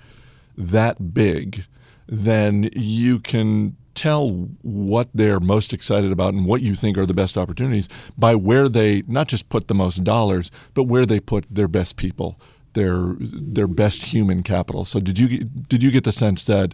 that 0.57 1.13
big, 1.13 1.65
then 2.07 2.69
you 2.73 3.19
can 3.19 3.77
tell 3.95 4.29
what 4.63 5.07
they're 5.13 5.39
most 5.39 5.71
excited 5.71 6.11
about 6.11 6.33
and 6.33 6.45
what 6.45 6.61
you 6.61 6.73
think 6.73 6.97
are 6.97 7.05
the 7.05 7.13
best 7.13 7.37
opportunities 7.37 7.87
by 8.17 8.33
where 8.33 8.67
they 8.67 9.03
not 9.07 9.27
just 9.27 9.49
put 9.49 9.67
the 9.67 9.75
most 9.75 10.03
dollars, 10.03 10.49
but 10.73 10.83
where 10.83 11.05
they 11.05 11.19
put 11.19 11.45
their 11.49 11.67
best 11.67 11.95
people, 11.95 12.39
their 12.73 13.15
their 13.19 13.67
best 13.67 14.05
human 14.05 14.43
capital. 14.43 14.83
So 14.83 14.99
did 14.99 15.19
you 15.19 15.45
did 15.45 15.83
you 15.83 15.91
get 15.91 16.03
the 16.03 16.11
sense 16.11 16.43
that 16.45 16.73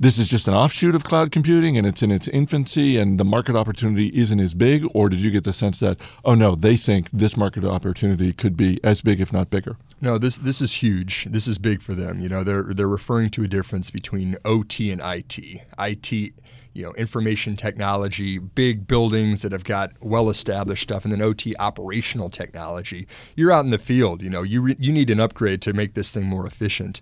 this 0.00 0.18
is 0.18 0.28
just 0.28 0.48
an 0.48 0.54
offshoot 0.54 0.94
of 0.94 1.04
cloud 1.04 1.30
computing 1.30 1.76
and 1.76 1.86
it's 1.86 2.02
in 2.02 2.10
its 2.10 2.26
infancy 2.28 2.96
and 2.96 3.20
the 3.20 3.24
market 3.24 3.54
opportunity 3.54 4.10
isn't 4.18 4.40
as 4.40 4.54
big? 4.54 4.84
Or 4.94 5.10
did 5.10 5.20
you 5.20 5.30
get 5.30 5.44
the 5.44 5.52
sense 5.52 5.78
that, 5.80 6.00
oh 6.24 6.34
no, 6.34 6.54
they 6.54 6.78
think 6.78 7.10
this 7.10 7.36
market 7.36 7.64
opportunity 7.64 8.32
could 8.32 8.56
be 8.56 8.80
as 8.82 9.02
big, 9.02 9.20
if 9.20 9.30
not 9.30 9.50
bigger? 9.50 9.76
No, 10.00 10.16
this 10.16 10.38
this 10.38 10.62
is 10.62 10.82
huge. 10.82 11.26
This 11.26 11.46
is 11.46 11.58
big 11.58 11.82
for 11.82 11.92
them. 11.92 12.18
You 12.20 12.30
know, 12.30 12.42
they're 12.42 12.72
they're 12.74 12.88
referring 12.88 13.28
to 13.30 13.42
a 13.42 13.48
difference 13.48 13.90
between 13.90 14.36
OT 14.46 14.90
and 14.90 15.02
IT. 15.04 15.38
IT 15.78 16.32
you 16.72 16.82
know, 16.82 16.92
information 16.94 17.56
technology, 17.56 18.38
big 18.38 18.86
buildings 18.86 19.42
that 19.42 19.52
have 19.52 19.64
got 19.64 19.92
well-established 20.00 20.82
stuff, 20.82 21.04
and 21.04 21.12
then 21.12 21.20
OT 21.22 21.54
operational 21.58 22.30
technology. 22.30 23.06
You're 23.36 23.52
out 23.52 23.64
in 23.64 23.70
the 23.70 23.78
field, 23.78 24.22
you 24.22 24.30
know, 24.30 24.42
you 24.42 24.62
re- 24.62 24.76
you 24.78 24.92
need 24.92 25.10
an 25.10 25.20
upgrade 25.20 25.62
to 25.62 25.72
make 25.72 25.94
this 25.94 26.12
thing 26.12 26.26
more 26.26 26.46
efficient 26.46 27.00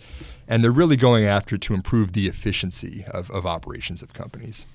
and 0.48 0.64
they're 0.64 0.72
really 0.72 0.96
going 0.96 1.24
after 1.24 1.58
to 1.58 1.74
improve 1.74 2.12
the 2.12 2.26
efficiency 2.26 3.04
of, 3.12 3.30
of 3.30 3.44
operations 3.46 4.02
of 4.02 4.14
companies. 4.14 4.66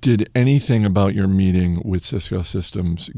Did 0.00 0.28
anything 0.34 0.84
about 0.84 1.14
your 1.14 1.26
meeting 1.26 1.80
with 1.84 2.04
Cisco 2.04 2.42
Systems 2.42 3.08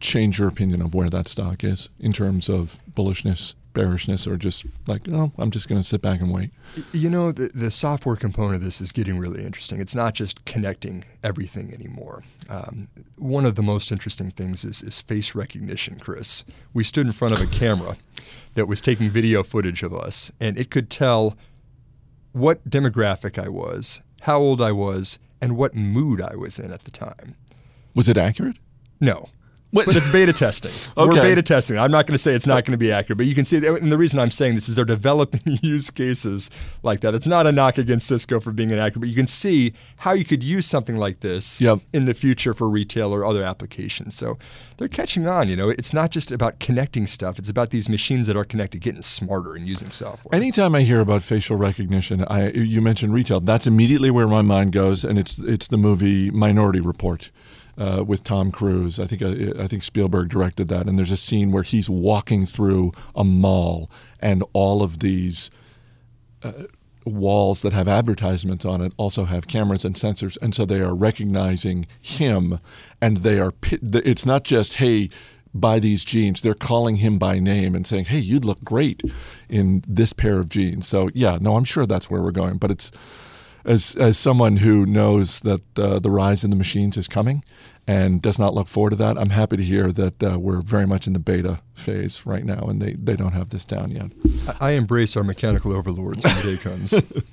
change 0.00 0.38
your 0.38 0.48
opinion 0.48 0.82
of 0.82 0.94
where 0.94 1.08
that 1.08 1.28
stock 1.28 1.62
is 1.62 1.88
in 2.00 2.12
terms 2.12 2.48
of 2.48 2.78
bullishness, 2.92 3.54
bearishness, 3.74 4.26
or 4.26 4.36
just 4.36 4.64
like, 4.86 5.02
oh, 5.10 5.32
I'm 5.36 5.50
just 5.50 5.68
going 5.68 5.80
to 5.80 5.86
sit 5.86 6.00
back 6.00 6.20
and 6.20 6.32
wait? 6.32 6.50
You 6.92 7.10
know, 7.10 7.32
the, 7.32 7.50
the 7.54 7.70
software 7.70 8.16
component 8.16 8.56
of 8.56 8.62
this 8.62 8.80
is 8.80 8.92
getting 8.92 9.18
really 9.18 9.44
interesting. 9.44 9.80
It's 9.80 9.94
not 9.94 10.14
just 10.14 10.44
connecting 10.44 11.04
everything 11.22 11.74
anymore. 11.74 12.22
Um, 12.48 12.88
one 13.18 13.44
of 13.44 13.56
the 13.56 13.62
most 13.62 13.92
interesting 13.92 14.30
things 14.30 14.64
is, 14.64 14.82
is 14.82 15.02
face 15.02 15.34
recognition, 15.34 15.98
Chris. 15.98 16.44
We 16.72 16.84
stood 16.84 17.06
in 17.06 17.12
front 17.12 17.34
of 17.34 17.40
a 17.40 17.46
camera 17.46 17.96
that 18.54 18.66
was 18.66 18.80
taking 18.80 19.10
video 19.10 19.42
footage 19.42 19.82
of 19.82 19.92
us, 19.92 20.32
and 20.40 20.56
it 20.56 20.70
could 20.70 20.88
tell 20.88 21.36
what 22.32 22.68
demographic 22.68 23.38
I 23.38 23.48
was, 23.48 24.00
how 24.22 24.38
old 24.38 24.62
I 24.62 24.72
was, 24.72 25.18
and 25.40 25.56
what 25.56 25.74
mood 25.74 26.22
I 26.22 26.36
was 26.36 26.58
in 26.58 26.72
at 26.72 26.80
the 26.80 26.90
time. 26.90 27.36
Was 27.94 28.08
it 28.08 28.16
accurate? 28.16 28.56
No. 29.00 29.28
But 29.74 29.96
it's 29.96 30.08
beta 30.12 30.32
testing. 30.32 30.70
Okay. 30.96 31.08
We're 31.16 31.22
beta 31.22 31.42
testing. 31.42 31.78
I'm 31.78 31.90
not 31.90 32.06
going 32.06 32.14
to 32.14 32.18
say 32.18 32.34
it's 32.34 32.46
not 32.46 32.64
going 32.64 32.72
to 32.72 32.78
be 32.78 32.92
accurate, 32.92 33.18
but 33.18 33.26
you 33.26 33.34
can 33.34 33.44
see, 33.44 33.56
and 33.66 33.90
the 33.90 33.98
reason 33.98 34.20
I'm 34.20 34.30
saying 34.30 34.54
this 34.54 34.68
is 34.68 34.76
they're 34.76 34.84
developing 34.84 35.58
use 35.62 35.90
cases 35.90 36.48
like 36.82 37.00
that. 37.00 37.14
It's 37.14 37.26
not 37.26 37.46
a 37.46 37.52
knock 37.52 37.76
against 37.78 38.06
Cisco 38.06 38.40
for 38.40 38.52
being 38.52 38.70
inaccurate, 38.70 39.00
but 39.00 39.08
you 39.08 39.14
can 39.16 39.26
see 39.26 39.72
how 39.98 40.12
you 40.12 40.24
could 40.24 40.42
use 40.42 40.64
something 40.66 40.96
like 40.96 41.20
this 41.20 41.60
Yep. 41.60 41.80
in 41.92 42.04
the 42.04 42.14
future 42.14 42.54
for 42.54 42.68
retail 42.68 43.12
or 43.12 43.24
other 43.24 43.42
applications. 43.42 44.14
So 44.14 44.38
they're 44.76 44.88
catching 44.88 45.26
on. 45.26 45.48
You 45.48 45.56
know, 45.56 45.68
it's 45.68 45.92
not 45.92 46.10
just 46.10 46.30
about 46.30 46.60
connecting 46.60 47.06
stuff; 47.06 47.38
it's 47.38 47.48
about 47.48 47.70
these 47.70 47.88
machines 47.88 48.26
that 48.28 48.36
are 48.36 48.44
connected 48.44 48.80
getting 48.80 49.02
smarter 49.02 49.54
and 49.54 49.66
using 49.68 49.90
software. 49.90 50.34
Anytime 50.34 50.74
I 50.74 50.82
hear 50.82 51.00
about 51.00 51.22
facial 51.22 51.56
recognition, 51.56 52.24
I 52.28 52.50
you 52.50 52.80
mentioned 52.80 53.12
retail. 53.12 53.40
That's 53.40 53.66
immediately 53.66 54.10
where 54.10 54.28
my 54.28 54.42
mind 54.42 54.72
goes, 54.72 55.04
and 55.04 55.18
it's 55.18 55.38
it's 55.38 55.68
the 55.68 55.76
movie 55.76 56.30
Minority 56.30 56.80
Report 56.80 57.30
uh, 57.78 58.04
with 58.06 58.24
Tom 58.24 58.50
Cruise. 58.50 58.98
I 58.98 59.06
think 59.06 59.22
uh, 59.22 59.62
I 59.62 59.66
think 59.66 59.82
Spielberg 59.82 60.28
directed 60.28 60.68
that, 60.68 60.86
and 60.86 60.98
there's 60.98 61.12
a 61.12 61.16
scene 61.16 61.52
where 61.52 61.62
he's 61.62 61.90
walking 61.90 62.46
through 62.46 62.92
a 63.14 63.24
mall, 63.24 63.90
and 64.20 64.44
all 64.52 64.82
of 64.82 65.00
these 65.00 65.50
uh, 66.42 66.64
walls 67.04 67.62
that 67.62 67.72
have 67.72 67.88
advertisements 67.88 68.64
on 68.64 68.80
it 68.80 68.92
also 68.96 69.24
have 69.24 69.46
cameras 69.48 69.84
and 69.84 69.94
sensors, 69.94 70.38
and 70.42 70.54
so 70.54 70.64
they 70.64 70.80
are 70.80 70.94
recognizing 70.94 71.86
him, 72.00 72.60
and 73.00 73.18
they 73.18 73.38
are. 73.38 73.52
It's 73.70 74.26
not 74.26 74.44
just 74.44 74.74
hey. 74.74 75.10
Buy 75.56 75.78
these 75.78 76.04
jeans. 76.04 76.42
They're 76.42 76.52
calling 76.52 76.96
him 76.96 77.16
by 77.16 77.38
name 77.38 77.76
and 77.76 77.86
saying, 77.86 78.06
"Hey, 78.06 78.18
you'd 78.18 78.44
look 78.44 78.64
great 78.64 79.04
in 79.48 79.84
this 79.86 80.12
pair 80.12 80.40
of 80.40 80.48
jeans." 80.48 80.88
So, 80.88 81.10
yeah, 81.14 81.38
no, 81.40 81.54
I'm 81.54 81.62
sure 81.62 81.86
that's 81.86 82.10
where 82.10 82.20
we're 82.20 82.32
going. 82.32 82.58
But 82.58 82.72
it's 82.72 82.90
as 83.64 83.94
as 83.96 84.18
someone 84.18 84.58
who 84.58 84.86
knows 84.86 85.40
that 85.40 85.78
uh, 85.78 85.98
the 85.98 86.10
rise 86.10 86.44
in 86.44 86.50
the 86.50 86.56
machines 86.56 86.96
is 86.96 87.08
coming 87.08 87.44
and 87.86 88.22
does 88.22 88.38
not 88.38 88.54
look 88.54 88.68
forward 88.68 88.90
to 88.90 88.96
that, 88.96 89.18
I'm 89.18 89.30
happy 89.30 89.56
to 89.56 89.62
hear 89.62 89.92
that 89.92 90.22
uh, 90.22 90.38
we're 90.38 90.60
very 90.62 90.86
much 90.86 91.06
in 91.06 91.12
the 91.12 91.18
beta 91.18 91.60
phase 91.74 92.24
right 92.24 92.44
now, 92.44 92.60
and 92.60 92.80
they, 92.80 92.94
they 92.94 93.14
don't 93.14 93.32
have 93.32 93.50
this 93.50 93.64
down 93.64 93.90
yet. 93.90 94.10
I 94.60 94.68
I 94.68 94.70
embrace 94.72 95.16
our 95.16 95.24
mechanical 95.24 95.72
overlords 95.72 96.24
when 96.24 96.34
the 96.36 96.42
day 96.42 96.56
comes. 96.56 96.94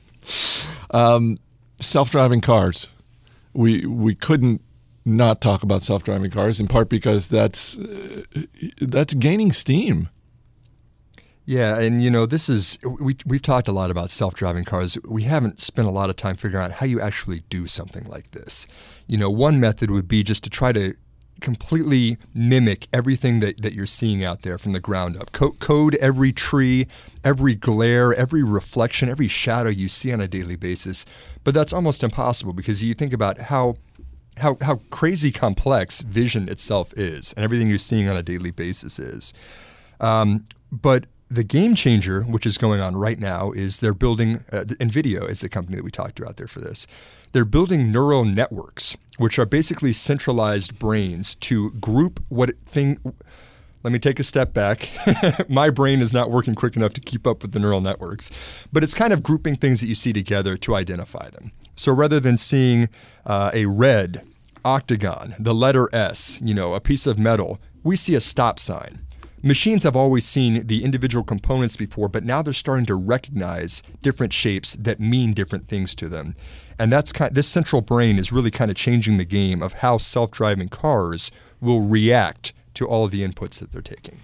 Um, 0.92 1.38
self-driving 1.80 2.42
cars. 2.42 2.90
We 3.54 3.86
we 3.86 4.14
couldn't 4.14 4.62
not 5.06 5.42
talk 5.42 5.64
about 5.64 5.84
self-driving 5.84 6.32
cars 6.32 6.60
in 6.60 6.68
part 6.68 6.90
because 6.90 7.28
that's 7.28 7.78
uh, 7.78 8.24
that's 8.82 9.14
gaining 9.14 9.52
steam. 9.52 10.10
Yeah, 11.46 11.80
and 11.80 12.04
you 12.04 12.12
know, 12.12 12.26
this 12.26 12.50
is 12.50 12.78
we 13.00 13.16
we've 13.26 13.42
talked 13.42 13.68
a 13.68 13.72
lot 13.72 13.90
about 13.90 14.12
self-driving 14.12 14.64
cars. 14.64 14.98
We 15.10 15.24
haven't 15.24 15.60
spent 15.60 15.88
a 15.88 15.92
lot 15.92 16.10
of 16.10 16.16
time 16.16 16.36
figuring 16.36 16.64
out 16.66 16.72
how 16.74 16.86
you 16.86 17.02
actually 17.02 17.42
do 17.50 17.68
something 17.68 18.06
like 18.06 18.32
this. 18.32 18.68
You 19.08 19.18
know, 19.18 19.30
one 19.30 19.60
method 19.60 19.90
would 19.90 20.08
be 20.08 20.24
just 20.24 20.44
to 20.44 20.50
try 20.50 20.72
to 20.74 20.94
completely 21.42 22.18
mimic 22.36 22.88
everything 22.94 23.40
that, 23.40 23.62
that 23.64 23.74
you're 23.74 23.88
seeing 23.88 24.24
out 24.24 24.44
there 24.44 24.60
from 24.60 24.74
the 24.74 24.80
ground 24.80 25.18
up. 25.18 25.32
Co- 25.32 25.54
code 25.54 25.96
every 25.96 26.32
tree, 26.32 26.88
every 27.24 27.56
glare, 27.56 28.14
every 28.14 28.44
reflection, 28.44 29.10
every 29.10 29.28
shadow 29.28 29.70
you 29.70 29.88
see 29.88 30.14
on 30.14 30.22
a 30.22 30.28
daily 30.28 30.56
basis. 30.56 31.06
But 31.44 31.56
that's 31.56 31.74
almost 31.74 32.04
impossible 32.04 32.54
because 32.54 32.84
you 32.84 32.94
think 32.94 33.12
about 33.12 33.40
how 33.40 33.76
how, 34.38 34.58
how 34.62 34.80
crazy 34.90 35.32
complex 35.32 36.02
vision 36.02 36.48
itself 36.48 36.94
is 36.96 37.34
and 37.34 37.44
everything 37.44 37.68
you're 37.68 37.78
seeing 37.78 38.08
on 38.08 38.16
a 38.16 38.24
daily 38.24 38.52
basis 38.52 38.98
is. 38.98 39.34
Um, 40.00 40.46
but 40.72 41.06
the 41.32 41.44
game 41.46 41.76
changer, 41.76 42.24
which 42.24 42.46
is 42.46 42.58
going 42.58 42.82
on 42.82 42.98
right 42.98 43.18
now, 43.18 43.52
is 43.52 43.80
they're 43.80 43.94
building, 43.94 44.44
uh, 44.52 44.66
NVIDIA 44.66 45.30
is 45.30 45.40
the 45.40 45.48
company 45.48 45.78
that 45.78 45.84
we 45.84 45.90
talked 45.90 46.20
about 46.20 46.36
there 46.36 46.48
for 46.48 46.60
this. 46.60 46.86
They're 47.32 47.46
building 47.46 47.90
neural 47.90 48.26
networks, 48.26 48.98
which 49.18 49.40
are 49.40 49.46
basically 49.46 49.94
centralized 49.94 50.78
brains 50.78 51.34
to 51.36 51.72
group 51.72 52.22
what 52.28 52.60
thing. 52.66 52.98
Let 53.84 53.94
me 53.94 54.00
take 54.00 54.20
a 54.20 54.24
step 54.24 54.54
back. 54.54 54.90
My 55.50 55.70
brain 55.70 56.02
is 56.02 56.14
not 56.14 56.30
working 56.30 56.54
quick 56.54 56.76
enough 56.76 56.94
to 56.96 57.02
keep 57.02 57.26
up 57.26 57.42
with 57.42 57.54
the 57.54 57.60
neural 57.60 57.80
networks, 57.80 58.30
but 58.74 58.84
it's 58.84 58.94
kind 58.94 59.14
of 59.14 59.24
grouping 59.24 59.56
things 59.56 59.80
that 59.80 59.88
you 59.88 59.96
see 59.96 60.12
together 60.12 60.58
to 60.58 60.76
identify 60.76 61.30
them. 61.30 61.52
So 61.76 61.94
rather 61.94 62.20
than 62.20 62.36
seeing 62.36 62.90
uh, 63.26 63.52
a 63.54 63.68
red 63.68 64.24
octagon, 64.66 65.34
the 65.40 65.56
letter 65.56 65.88
S, 65.94 66.42
you 66.44 66.54
know, 66.54 66.74
a 66.74 66.82
piece 66.82 67.08
of 67.08 67.18
metal, 67.18 67.60
we 67.84 67.96
see 67.96 68.16
a 68.16 68.20
stop 68.20 68.60
sign. 68.60 69.00
Machines 69.44 69.84
have 69.84 69.96
always 69.96 70.26
seen 70.26 70.68
the 70.68 70.84
individual 70.84 71.24
components 71.24 71.76
before, 71.76 72.08
but 72.08 72.24
now 72.24 72.42
they're 72.42 72.54
starting 72.54 72.86
to 72.86 72.96
recognize 72.96 73.82
different 74.04 74.34
shapes 74.34 74.76
that 74.76 75.00
mean 75.00 75.34
different 75.34 75.68
things 75.68 75.96
to 75.96 76.08
them. 76.08 76.36
And 76.78 76.92
that's 76.92 77.12
kind 77.12 77.30
of, 77.30 77.36
this 77.36 77.48
central 77.48 77.82
brain 77.82 78.20
is 78.20 78.32
really 78.32 78.52
kind 78.52 78.70
of 78.70 78.78
changing 78.78 79.18
the 79.18 79.26
game 79.26 79.64
of 79.64 79.74
how 79.74 79.98
self-driving 79.98 80.70
cars 80.70 81.32
will 81.60 81.82
react 81.82 82.54
to 82.76 82.88
all 82.88 83.06
of 83.06 83.12
the 83.12 83.28
inputs 83.28 83.60
that 83.60 83.72
they're 83.72 83.82
taking. 83.82 84.20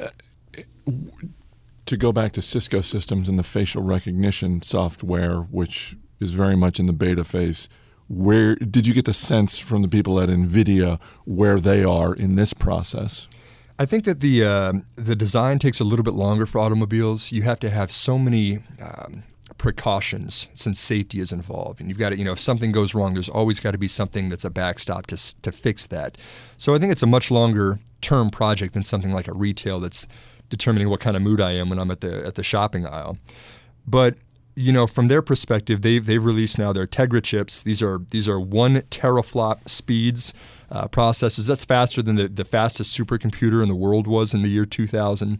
Uh, 0.00 0.08
to 1.86 1.96
go 1.96 2.12
back 2.12 2.32
to 2.32 2.42
Cisco 2.42 2.80
systems 2.80 3.28
and 3.28 3.38
the 3.38 3.42
facial 3.42 3.82
recognition 3.82 4.62
software, 4.62 5.38
which 5.38 5.96
is 6.20 6.32
very 6.32 6.56
much 6.56 6.78
in 6.78 6.86
the 6.86 6.92
beta 6.92 7.24
phase, 7.24 7.68
where 8.08 8.54
did 8.56 8.86
you 8.86 8.94
get 8.94 9.06
the 9.06 9.12
sense 9.12 9.58
from 9.58 9.82
the 9.82 9.88
people 9.88 10.20
at 10.20 10.28
NVIDIA 10.28 11.00
where 11.24 11.58
they 11.58 11.82
are 11.82 12.14
in 12.14 12.36
this 12.36 12.54
process? 12.54 13.26
I 13.78 13.86
think 13.86 14.04
that 14.04 14.20
the 14.20 14.44
uh, 14.44 14.72
the 14.96 15.16
design 15.16 15.58
takes 15.58 15.80
a 15.80 15.84
little 15.84 16.04
bit 16.04 16.14
longer 16.14 16.46
for 16.46 16.58
automobiles. 16.60 17.32
You 17.32 17.42
have 17.42 17.60
to 17.60 17.70
have 17.70 17.90
so 17.90 18.18
many 18.18 18.60
um, 18.80 19.22
precautions 19.58 20.48
since 20.54 20.78
safety 20.78 21.20
is 21.20 21.32
involved, 21.32 21.80
and 21.80 21.88
you've 21.88 21.98
got 21.98 22.10
to 22.10 22.18
you 22.18 22.24
know 22.24 22.32
if 22.32 22.40
something 22.40 22.72
goes 22.72 22.94
wrong, 22.94 23.14
there's 23.14 23.28
always 23.28 23.60
got 23.60 23.72
to 23.72 23.78
be 23.78 23.88
something 23.88 24.28
that's 24.28 24.44
a 24.44 24.50
backstop 24.50 25.06
to 25.06 25.40
to 25.42 25.52
fix 25.52 25.86
that. 25.88 26.18
So 26.56 26.74
I 26.74 26.78
think 26.78 26.92
it's 26.92 27.02
a 27.02 27.06
much 27.06 27.30
longer 27.30 27.78
term 28.00 28.30
project 28.30 28.74
than 28.74 28.84
something 28.84 29.12
like 29.12 29.28
a 29.28 29.32
retail 29.34 29.80
that's 29.80 30.06
determining 30.48 30.90
what 30.90 31.00
kind 31.00 31.16
of 31.16 31.22
mood 31.22 31.40
I 31.40 31.52
am 31.52 31.70
when 31.70 31.78
I'm 31.78 31.90
at 31.90 32.00
the 32.00 32.26
at 32.26 32.34
the 32.34 32.42
shopping 32.42 32.86
aisle. 32.86 33.16
But 33.86 34.16
you 34.54 34.72
know, 34.72 34.86
from 34.86 35.08
their 35.08 35.22
perspective, 35.22 35.82
they've 35.82 36.04
they've 36.04 36.24
released 36.24 36.58
now 36.58 36.72
their 36.72 36.86
Tegra 36.86 37.22
chips. 37.22 37.62
These 37.62 37.82
are 37.82 38.00
these 38.10 38.28
are 38.28 38.40
one 38.40 38.82
teraflop 38.82 39.68
speeds 39.68 40.34
uh, 40.70 40.88
processes. 40.88 41.46
That's 41.46 41.64
faster 41.64 42.02
than 42.02 42.16
the, 42.16 42.28
the 42.28 42.44
fastest 42.44 42.98
supercomputer 42.98 43.62
in 43.62 43.68
the 43.68 43.74
world 43.74 44.06
was 44.06 44.34
in 44.34 44.42
the 44.42 44.48
year 44.48 44.64
2000. 44.64 45.38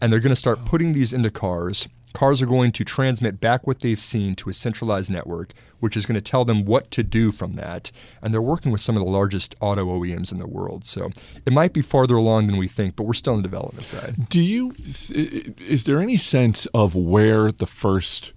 And 0.00 0.12
they're 0.12 0.20
going 0.20 0.30
to 0.30 0.36
start 0.36 0.64
putting 0.64 0.92
these 0.92 1.12
into 1.12 1.30
cars. 1.30 1.88
Cars 2.12 2.40
are 2.40 2.46
going 2.46 2.70
to 2.72 2.84
transmit 2.84 3.40
back 3.40 3.66
what 3.66 3.80
they've 3.80 4.00
seen 4.00 4.36
to 4.36 4.48
a 4.48 4.52
centralized 4.52 5.10
network, 5.10 5.52
which 5.80 5.96
is 5.96 6.06
going 6.06 6.14
to 6.14 6.20
tell 6.20 6.44
them 6.44 6.64
what 6.64 6.90
to 6.92 7.02
do 7.02 7.32
from 7.32 7.54
that. 7.54 7.90
And 8.22 8.32
they're 8.32 8.42
working 8.42 8.70
with 8.70 8.80
some 8.80 8.96
of 8.96 9.02
the 9.02 9.10
largest 9.10 9.54
auto 9.60 9.84
OEMs 9.86 10.30
in 10.30 10.38
the 10.38 10.46
world. 10.46 10.84
So 10.84 11.10
it 11.44 11.52
might 11.52 11.72
be 11.72 11.82
farther 11.82 12.14
along 12.14 12.46
than 12.46 12.56
we 12.56 12.68
think, 12.68 12.94
but 12.94 13.04
we're 13.04 13.14
still 13.14 13.32
on 13.34 13.42
the 13.42 13.48
development 13.48 13.86
side. 13.86 14.28
Do 14.28 14.40
you 14.40 14.74
is 14.78 15.84
there 15.84 16.00
any 16.00 16.16
sense 16.16 16.66
of 16.66 16.94
where 16.94 17.50
the 17.50 17.66
first 17.66 18.32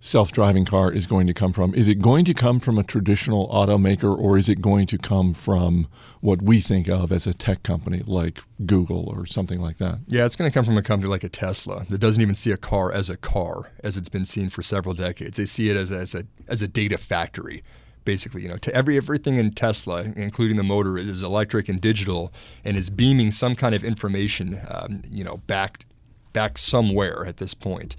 self-driving 0.00 0.64
car 0.64 0.92
is 0.92 1.06
going 1.06 1.26
to 1.26 1.34
come 1.34 1.52
from? 1.52 1.74
Is 1.74 1.88
it 1.88 1.96
going 1.96 2.24
to 2.24 2.34
come 2.34 2.60
from 2.60 2.78
a 2.78 2.84
traditional 2.84 3.48
automaker 3.48 4.16
or 4.16 4.38
is 4.38 4.48
it 4.48 4.60
going 4.60 4.86
to 4.88 4.98
come 4.98 5.34
from 5.34 5.88
what 6.20 6.42
we 6.42 6.60
think 6.60 6.88
of 6.88 7.10
as 7.12 7.26
a 7.26 7.34
tech 7.34 7.62
company 7.62 8.02
like 8.06 8.42
Google 8.64 9.08
or 9.08 9.26
something 9.26 9.60
like 9.60 9.78
that? 9.78 9.98
Yeah, 10.06 10.24
it's 10.24 10.36
going 10.36 10.50
to 10.50 10.54
come 10.54 10.64
from 10.64 10.78
a 10.78 10.82
company 10.82 11.10
like 11.10 11.24
a 11.24 11.28
Tesla 11.28 11.84
that 11.88 11.98
doesn't 11.98 12.22
even 12.22 12.34
see 12.34 12.50
a 12.52 12.56
car 12.56 12.92
as 12.92 13.10
a 13.10 13.16
car 13.16 13.72
as 13.82 13.96
it's 13.96 14.08
been 14.08 14.24
seen 14.24 14.50
for 14.50 14.62
several 14.62 14.94
decades. 14.94 15.36
They 15.36 15.46
see 15.46 15.68
it 15.68 15.76
as 15.76 15.90
a, 15.90 15.98
as 15.98 16.14
a 16.14 16.24
as 16.46 16.62
a 16.62 16.68
data 16.68 16.98
factory. 16.98 17.62
Basically, 18.04 18.42
you 18.42 18.48
know, 18.48 18.56
to 18.56 18.74
every 18.74 18.96
everything 18.96 19.36
in 19.36 19.50
Tesla, 19.52 20.12
including 20.16 20.56
the 20.56 20.62
motor, 20.62 20.96
is 20.96 21.22
electric 21.22 21.68
and 21.68 21.78
digital, 21.78 22.32
and 22.64 22.74
is 22.74 22.88
beaming 22.88 23.30
some 23.30 23.54
kind 23.54 23.74
of 23.74 23.84
information, 23.84 24.58
um, 24.70 25.02
you 25.10 25.22
know, 25.22 25.38
back 25.46 25.84
back 26.32 26.56
somewhere 26.56 27.26
at 27.26 27.36
this 27.36 27.52
point. 27.52 27.96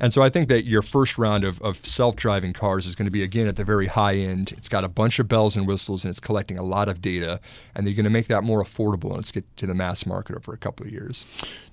And 0.00 0.12
so 0.12 0.22
I 0.22 0.30
think 0.30 0.48
that 0.48 0.64
your 0.64 0.80
first 0.80 1.18
round 1.18 1.44
of, 1.44 1.60
of 1.60 1.76
self-driving 1.76 2.54
cars 2.54 2.86
is 2.86 2.94
going 2.94 3.04
to 3.04 3.10
be 3.10 3.22
again 3.22 3.46
at 3.46 3.56
the 3.56 3.64
very 3.64 3.86
high 3.86 4.14
end. 4.14 4.52
It's 4.52 4.68
got 4.68 4.82
a 4.82 4.88
bunch 4.88 5.18
of 5.18 5.28
bells 5.28 5.56
and 5.56 5.66
whistles, 5.66 6.04
and 6.04 6.10
it's 6.10 6.20
collecting 6.20 6.58
a 6.58 6.62
lot 6.62 6.88
of 6.88 7.02
data, 7.02 7.38
and 7.74 7.86
they're 7.86 7.94
going 7.94 8.04
to 8.04 8.10
make 8.10 8.26
that 8.28 8.42
more 8.42 8.64
affordable, 8.64 9.08
and 9.08 9.16
let's 9.16 9.30
get 9.30 9.44
to 9.58 9.66
the 9.66 9.74
mass 9.74 10.06
market 10.06 10.36
over 10.36 10.54
a 10.54 10.56
couple 10.56 10.86
of 10.86 10.92
years. 10.92 11.26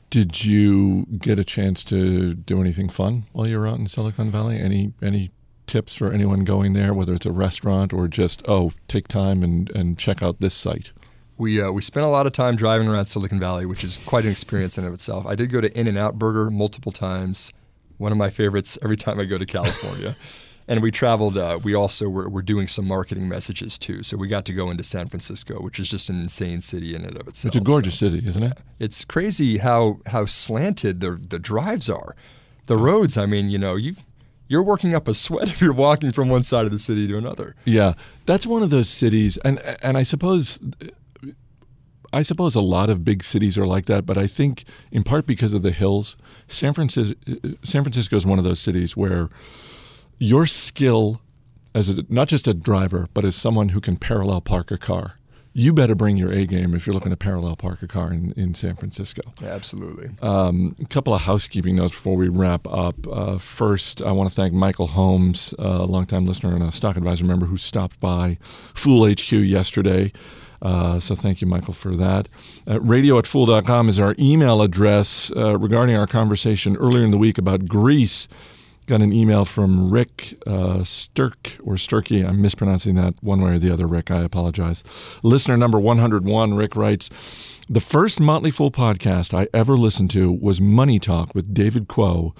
Did 0.09 0.43
you 0.45 1.05
get 1.17 1.39
a 1.39 1.43
chance 1.43 1.83
to 1.85 2.33
do 2.33 2.61
anything 2.61 2.89
fun 2.89 3.23
while 3.31 3.47
you 3.47 3.57
were 3.57 3.67
out 3.67 3.79
in 3.79 3.87
Silicon 3.87 4.29
Valley? 4.29 4.59
Any 4.59 4.93
any 5.01 5.31
tips 5.65 5.95
for 5.95 6.11
anyone 6.11 6.45
going 6.45 6.73
there, 6.73 6.93
whether 6.93 7.13
it's 7.13 7.25
a 7.25 7.31
restaurant 7.31 7.91
or 7.91 8.07
just 8.07 8.41
oh, 8.47 8.71
take 8.87 9.07
time 9.09 9.43
and, 9.43 9.69
and 9.71 9.97
check 9.97 10.23
out 10.23 10.39
this 10.39 10.53
site? 10.53 10.91
We, 11.37 11.61
uh, 11.61 11.71
we 11.71 11.81
spent 11.81 12.05
a 12.05 12.09
lot 12.09 12.25
of 12.25 12.31
time 12.31 12.55
driving 12.55 12.87
around 12.87 13.05
Silicon 13.05 13.39
Valley, 13.39 13.65
which 13.65 13.83
is 13.83 13.97
quite 13.97 14.23
an 14.23 14.31
experience 14.31 14.77
in 14.77 14.85
and 14.85 14.89
of 14.89 14.93
itself. 14.95 15.25
I 15.25 15.35
did 15.35 15.51
go 15.51 15.61
to 15.61 15.79
In 15.79 15.87
and 15.87 15.97
Out 15.97 16.17
Burger 16.17 16.49
multiple 16.49 16.91
times. 16.91 17.51
One 17.97 18.11
of 18.11 18.17
my 18.17 18.29
favorites 18.29 18.77
every 18.83 18.97
time 18.97 19.19
I 19.19 19.25
go 19.25 19.37
to 19.37 19.45
California. 19.45 20.15
and 20.67 20.81
we 20.81 20.91
traveled, 20.91 21.37
uh, 21.37 21.59
we 21.63 21.73
also 21.73 22.09
were, 22.09 22.29
were 22.29 22.41
doing 22.41 22.67
some 22.67 22.87
marketing 22.87 23.27
messages 23.29 23.77
too. 23.79 24.03
So 24.03 24.17
we 24.17 24.27
got 24.27 24.45
to 24.45 24.53
go 24.53 24.69
into 24.69 24.83
San 24.83 25.07
Francisco, 25.07 25.61
which 25.61 25.79
is 25.79 25.89
just 25.89 26.09
an 26.09 26.19
insane 26.19 26.61
city 26.61 26.93
in 26.95 27.05
and 27.05 27.15
of 27.19 27.27
itself. 27.27 27.55
It's 27.55 27.61
a 27.61 27.65
gorgeous 27.65 27.97
So 27.97 28.09
city, 28.09 28.27
isn't 28.27 28.43
it? 28.43 28.53
it's 28.79 29.05
crazy 29.05 29.57
how, 29.59 29.99
how 30.07 30.25
slanted 30.25 30.99
the, 30.99 31.11
the 31.11 31.39
drives 31.39 31.89
are. 31.89 32.15
The 32.65 32.75
roads, 32.77 33.17
I 33.17 33.25
mean, 33.25 33.49
you 33.49 33.57
know, 33.57 33.75
you've, 33.75 34.03
you're 34.49 34.63
working 34.63 34.93
up 34.93 35.07
a 35.07 35.13
sweat 35.13 35.47
if 35.47 35.61
you're 35.61 35.73
walking 35.73 36.11
from 36.11 36.27
one 36.29 36.43
side 36.43 36.65
of 36.65 36.71
the 36.71 36.79
city 36.79 37.07
to 37.07 37.17
another. 37.17 37.55
Yeah, 37.65 37.93
that's 38.25 38.45
one 38.45 38.61
of 38.61 38.69
those 38.69 38.89
cities, 38.89 39.37
and 39.37 39.59
and 39.81 39.97
I 39.97 40.03
suppose. 40.03 40.59
I 42.13 42.21
suppose 42.21 42.55
a 42.55 42.61
lot 42.61 42.89
of 42.89 43.03
big 43.03 43.23
cities 43.23 43.57
are 43.57 43.67
like 43.67 43.85
that, 43.85 44.05
but 44.05 44.17
I 44.17 44.27
think 44.27 44.63
in 44.91 45.03
part 45.03 45.25
because 45.25 45.53
of 45.53 45.61
the 45.61 45.71
hills, 45.71 46.17
San 46.47 46.73
Francisco, 46.73 47.15
San 47.63 47.83
Francisco 47.83 48.15
is 48.15 48.25
one 48.25 48.39
of 48.39 48.45
those 48.45 48.59
cities 48.59 48.95
where 48.95 49.29
your 50.19 50.45
skill 50.45 51.21
as 51.75 51.89
a, 51.89 52.03
not 52.09 52.27
just 52.27 52.47
a 52.47 52.53
driver, 52.53 53.07
but 53.13 53.23
as 53.23 53.35
someone 53.35 53.69
who 53.69 53.79
can 53.79 53.97
parallel 53.97 54.41
park 54.41 54.71
a 54.71 54.77
car, 54.77 55.17
you 55.53 55.73
better 55.73 55.95
bring 55.95 56.17
your 56.17 56.31
A 56.31 56.45
game 56.45 56.75
if 56.75 56.85
you're 56.85 56.93
looking 56.93 57.09
to 57.09 57.17
parallel 57.17 57.55
park 57.55 57.81
a 57.81 57.87
car 57.87 58.13
in, 58.13 58.31
in 58.33 58.53
San 58.53 58.75
Francisco. 58.75 59.21
Absolutely. 59.43 60.09
Um, 60.21 60.75
a 60.79 60.85
couple 60.85 61.13
of 61.15 61.21
housekeeping 61.21 61.75
notes 61.75 61.93
before 61.93 62.15
we 62.15 62.29
wrap 62.29 62.67
up. 62.67 62.95
Uh, 63.07 63.37
first, 63.39 64.01
I 64.01 64.11
want 64.11 64.29
to 64.29 64.35
thank 64.35 64.53
Michael 64.53 64.87
Holmes, 64.87 65.55
a 65.57 65.83
longtime 65.83 66.27
listener 66.27 66.53
and 66.53 66.63
a 66.63 66.71
stock 66.71 66.95
advisor 66.95 67.25
member 67.25 67.47
who 67.47 67.57
stopped 67.57 67.99
by 67.99 68.37
Fool 68.41 69.07
HQ 69.07 69.31
yesterday. 69.31 70.11
Uh, 70.61 70.99
so 70.99 71.15
thank 71.15 71.41
you, 71.41 71.47
Michael, 71.47 71.73
for 71.73 71.93
that. 71.95 72.27
Uh, 72.67 72.79
radio 72.81 73.17
at 73.17 73.27
fool.com 73.27 73.89
is 73.89 73.99
our 73.99 74.15
email 74.19 74.61
address 74.61 75.31
uh, 75.35 75.57
regarding 75.57 75.95
our 75.95 76.07
conversation 76.07 76.75
earlier 76.77 77.03
in 77.03 77.11
the 77.11 77.17
week 77.17 77.37
about 77.37 77.67
Greece. 77.67 78.27
Got 78.87 79.01
an 79.01 79.11
email 79.11 79.43
from 79.43 79.91
Rick 79.91 80.35
uh, 80.47 80.83
Sturk 80.85 81.57
or 81.61 81.73
Sturkey. 81.75 82.25
I'm 82.25 82.41
mispronouncing 82.41 82.95
that 82.95 83.15
one 83.21 83.41
way 83.41 83.51
or 83.51 83.59
the 83.59 83.69
other, 83.69 83.85
Rick. 83.85 84.11
I 84.11 84.23
apologize. 84.23 84.81
Listener 85.23 85.57
number 85.57 85.77
101, 85.77 86.53
Rick 86.53 86.75
writes 86.77 87.09
The 87.67 87.81
first 87.81 88.21
Motley 88.21 88.49
Fool 88.49 88.71
podcast 88.71 89.37
I 89.37 89.47
ever 89.53 89.75
listened 89.75 90.09
to 90.11 90.31
was 90.31 90.61
Money 90.61 90.99
Talk 90.99 91.35
with 91.35 91.53
David 91.53 91.89
Kuo, 91.89 92.33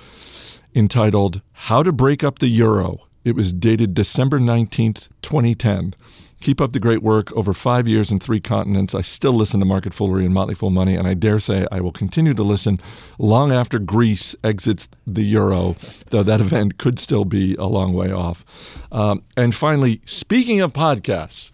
entitled 0.74 1.42
How 1.52 1.84
to 1.84 1.92
Break 1.92 2.24
Up 2.24 2.40
the 2.40 2.48
Euro. 2.48 3.02
It 3.26 3.36
was 3.36 3.52
dated 3.52 3.94
December 3.94 4.40
19th, 4.40 5.10
2010. 5.22 5.96
Keep 6.40 6.62
up 6.62 6.74
the 6.74 6.80
great 6.80 7.02
work 7.02 7.32
over 7.34 7.52
five 7.52 7.88
years 7.88 8.12
and 8.12 8.22
three 8.22 8.40
continents. 8.40 8.94
I 8.94 9.02
still 9.02 9.34
listen 9.34 9.60
to 9.60 9.66
Market 9.66 9.94
Foolery 9.94 10.24
and 10.24 10.34
Motley 10.34 10.54
Fool 10.54 10.70
Money, 10.70 10.96
and 10.96 11.08
I 11.08 11.14
dare 11.16 11.40
say 11.40 11.66
I 11.72 11.82
will 11.82 11.92
continue 11.92 12.34
to 12.36 12.44
listen 12.44 12.80
long 13.18 13.52
after 13.52 13.80
Greece 13.80 14.36
exits 14.44 14.88
the 15.08 15.24
euro, 15.24 15.76
though 16.12 16.24
that 16.24 16.40
event 16.48 16.78
could 16.78 17.00
still 17.00 17.26
be 17.26 17.56
a 17.56 17.66
long 17.66 17.94
way 17.94 18.12
off. 18.12 18.82
Um, 18.92 19.24
and 19.36 19.56
finally, 19.56 20.02
speaking 20.06 20.62
of 20.62 20.74
podcasts, 20.74 21.52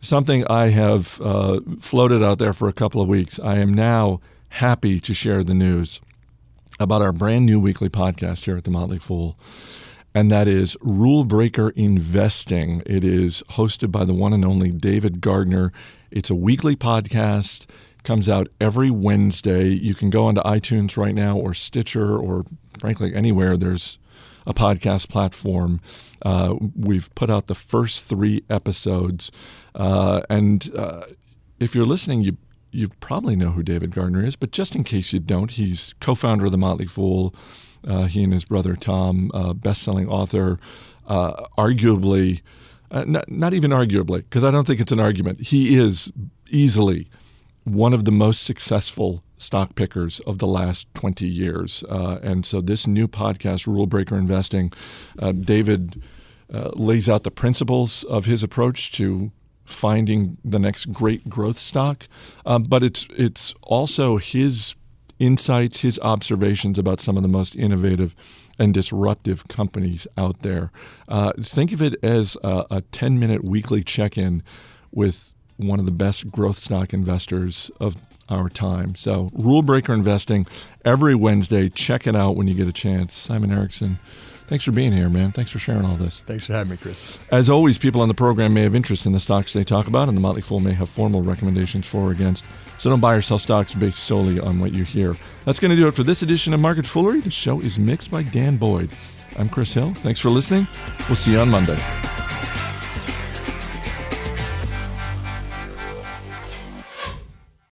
something 0.00 0.46
I 0.46 0.68
have 0.68 1.20
uh, 1.22 1.60
floated 1.80 2.22
out 2.22 2.38
there 2.38 2.52
for 2.52 2.68
a 2.68 2.72
couple 2.72 3.00
of 3.00 3.08
weeks, 3.08 3.40
I 3.40 3.58
am 3.58 3.72
now 3.72 4.20
happy 4.50 5.00
to 5.00 5.14
share 5.14 5.42
the 5.42 5.54
news 5.54 6.00
about 6.80 7.02
our 7.02 7.12
brand 7.12 7.46
new 7.46 7.58
weekly 7.58 7.88
podcast 7.88 8.44
here 8.44 8.56
at 8.56 8.64
the 8.64 8.70
Motley 8.70 8.98
Fool 8.98 9.36
and 10.14 10.30
that 10.30 10.48
is 10.48 10.76
Rule 10.80 11.24
Breaker 11.24 11.70
Investing. 11.70 12.82
It 12.86 13.04
is 13.04 13.42
hosted 13.50 13.92
by 13.92 14.04
the 14.04 14.14
one 14.14 14.32
and 14.32 14.44
only 14.44 14.70
David 14.70 15.20
Gardner. 15.20 15.72
It's 16.10 16.30
a 16.30 16.34
weekly 16.34 16.76
podcast, 16.76 17.66
comes 18.02 18.28
out 18.28 18.48
every 18.60 18.90
Wednesday. 18.90 19.68
You 19.68 19.94
can 19.94 20.10
go 20.10 20.26
onto 20.26 20.40
iTunes 20.42 20.96
right 20.96 21.14
now 21.14 21.36
or 21.36 21.54
Stitcher 21.54 22.16
or 22.16 22.44
frankly 22.78 23.14
anywhere 23.14 23.56
there's 23.56 23.98
a 24.46 24.54
podcast 24.54 25.08
platform. 25.08 25.80
Uh, 26.22 26.56
we've 26.74 27.14
put 27.14 27.30
out 27.30 27.46
the 27.46 27.54
first 27.54 28.06
three 28.06 28.42
episodes, 28.48 29.30
uh, 29.74 30.22
and 30.30 30.70
uh, 30.74 31.02
if 31.60 31.74
you're 31.74 31.86
listening, 31.86 32.22
you 32.22 32.36
you 32.70 32.88
probably 33.00 33.36
know 33.36 33.50
who 33.50 33.62
David 33.62 33.92
Gardner 33.92 34.24
is, 34.24 34.36
but 34.36 34.50
just 34.50 34.74
in 34.74 34.84
case 34.84 35.12
you 35.12 35.20
don't, 35.20 35.52
he's 35.52 35.94
co-founder 36.00 36.46
of 36.46 36.52
the 36.52 36.58
Motley 36.58 36.86
Fool. 36.86 37.34
Uh, 37.88 38.04
he 38.04 38.22
and 38.22 38.32
his 38.32 38.44
brother 38.44 38.76
Tom, 38.76 39.30
uh, 39.34 39.54
best-selling 39.54 40.08
author, 40.08 40.58
uh, 41.06 41.46
arguably, 41.56 42.42
uh, 42.90 43.04
not, 43.06 43.30
not 43.30 43.54
even 43.54 43.70
arguably, 43.70 44.18
because 44.18 44.44
I 44.44 44.50
don't 44.50 44.66
think 44.66 44.80
it's 44.80 44.92
an 44.92 45.00
argument. 45.00 45.40
He 45.40 45.76
is 45.76 46.12
easily 46.50 47.08
one 47.64 47.92
of 47.92 48.04
the 48.04 48.12
most 48.12 48.42
successful 48.42 49.22
stock 49.38 49.74
pickers 49.74 50.20
of 50.20 50.38
the 50.38 50.46
last 50.46 50.92
20 50.94 51.26
years. 51.26 51.84
Uh, 51.88 52.18
and 52.22 52.44
so 52.44 52.60
this 52.60 52.86
new 52.86 53.08
podcast, 53.08 53.66
Rule 53.66 53.86
Breaker 53.86 54.16
Investing, 54.16 54.72
uh, 55.18 55.32
David 55.32 56.02
lays 56.50 57.10
out 57.10 57.24
the 57.24 57.30
principles 57.30 58.04
of 58.04 58.24
his 58.24 58.42
approach 58.42 58.90
to 58.92 59.30
finding 59.68 60.38
the 60.44 60.58
next 60.58 60.92
great 60.92 61.28
growth 61.28 61.58
stock, 61.58 62.08
um, 62.46 62.62
but 62.64 62.82
it's 62.82 63.06
it's 63.16 63.54
also 63.62 64.16
his 64.16 64.74
insights, 65.18 65.80
his 65.80 65.98
observations 66.00 66.78
about 66.78 67.00
some 67.00 67.16
of 67.16 67.22
the 67.22 67.28
most 67.28 67.56
innovative 67.56 68.14
and 68.58 68.74
disruptive 68.74 69.46
companies 69.48 70.06
out 70.16 70.40
there. 70.40 70.70
Uh, 71.08 71.32
think 71.40 71.72
of 71.72 71.80
it 71.80 71.96
as 72.02 72.36
a, 72.42 72.66
a 72.70 72.80
10 72.92 73.18
minute 73.18 73.44
weekly 73.44 73.82
check 73.82 74.18
in 74.18 74.42
with 74.92 75.32
one 75.56 75.78
of 75.78 75.86
the 75.86 75.92
best 75.92 76.30
growth 76.30 76.58
stock 76.58 76.92
investors 76.92 77.70
of 77.80 77.96
our 78.28 78.48
time. 78.48 78.94
So, 78.94 79.30
Rule 79.32 79.62
Breaker 79.62 79.94
Investing 79.94 80.46
every 80.84 81.14
Wednesday. 81.14 81.68
Check 81.68 82.06
it 82.06 82.14
out 82.14 82.36
when 82.36 82.46
you 82.46 82.54
get 82.54 82.68
a 82.68 82.72
chance. 82.72 83.14
Simon 83.14 83.50
Erickson 83.50 83.98
Thanks 84.48 84.64
for 84.64 84.72
being 84.72 84.92
here, 84.92 85.10
man. 85.10 85.30
Thanks 85.30 85.50
for 85.50 85.58
sharing 85.58 85.84
all 85.84 85.96
this. 85.96 86.20
Thanks 86.20 86.46
for 86.46 86.54
having 86.54 86.70
me, 86.70 86.76
Chris. 86.78 87.18
As 87.30 87.50
always, 87.50 87.76
people 87.76 88.00
on 88.00 88.08
the 88.08 88.14
program 88.14 88.54
may 88.54 88.62
have 88.62 88.74
interest 88.74 89.04
in 89.04 89.12
the 89.12 89.20
stocks 89.20 89.52
they 89.52 89.62
talk 89.62 89.86
about, 89.86 90.08
and 90.08 90.16
the 90.16 90.22
Motley 90.22 90.40
Fool 90.40 90.58
may 90.58 90.72
have 90.72 90.88
formal 90.88 91.20
recommendations 91.20 91.86
for 91.86 92.08
or 92.08 92.12
against. 92.12 92.46
So 92.78 92.88
don't 92.88 93.00
buy 93.00 93.14
or 93.14 93.20
sell 93.20 93.36
stocks 93.36 93.74
based 93.74 93.98
solely 93.98 94.40
on 94.40 94.58
what 94.58 94.72
you 94.72 94.84
hear. 94.84 95.16
That's 95.44 95.60
going 95.60 95.70
to 95.70 95.76
do 95.76 95.86
it 95.86 95.94
for 95.94 96.02
this 96.02 96.22
edition 96.22 96.54
of 96.54 96.60
Market 96.60 96.86
Foolery. 96.86 97.20
The 97.22 97.30
show 97.30 97.60
is 97.60 97.78
mixed 97.78 98.10
by 98.10 98.22
Dan 98.22 98.56
Boyd. 98.56 98.88
I'm 99.38 99.50
Chris 99.50 99.74
Hill. 99.74 99.92
Thanks 99.92 100.18
for 100.18 100.30
listening. 100.30 100.66
We'll 101.08 101.16
see 101.16 101.32
you 101.32 101.40
on 101.40 101.50
Monday. 101.50 101.76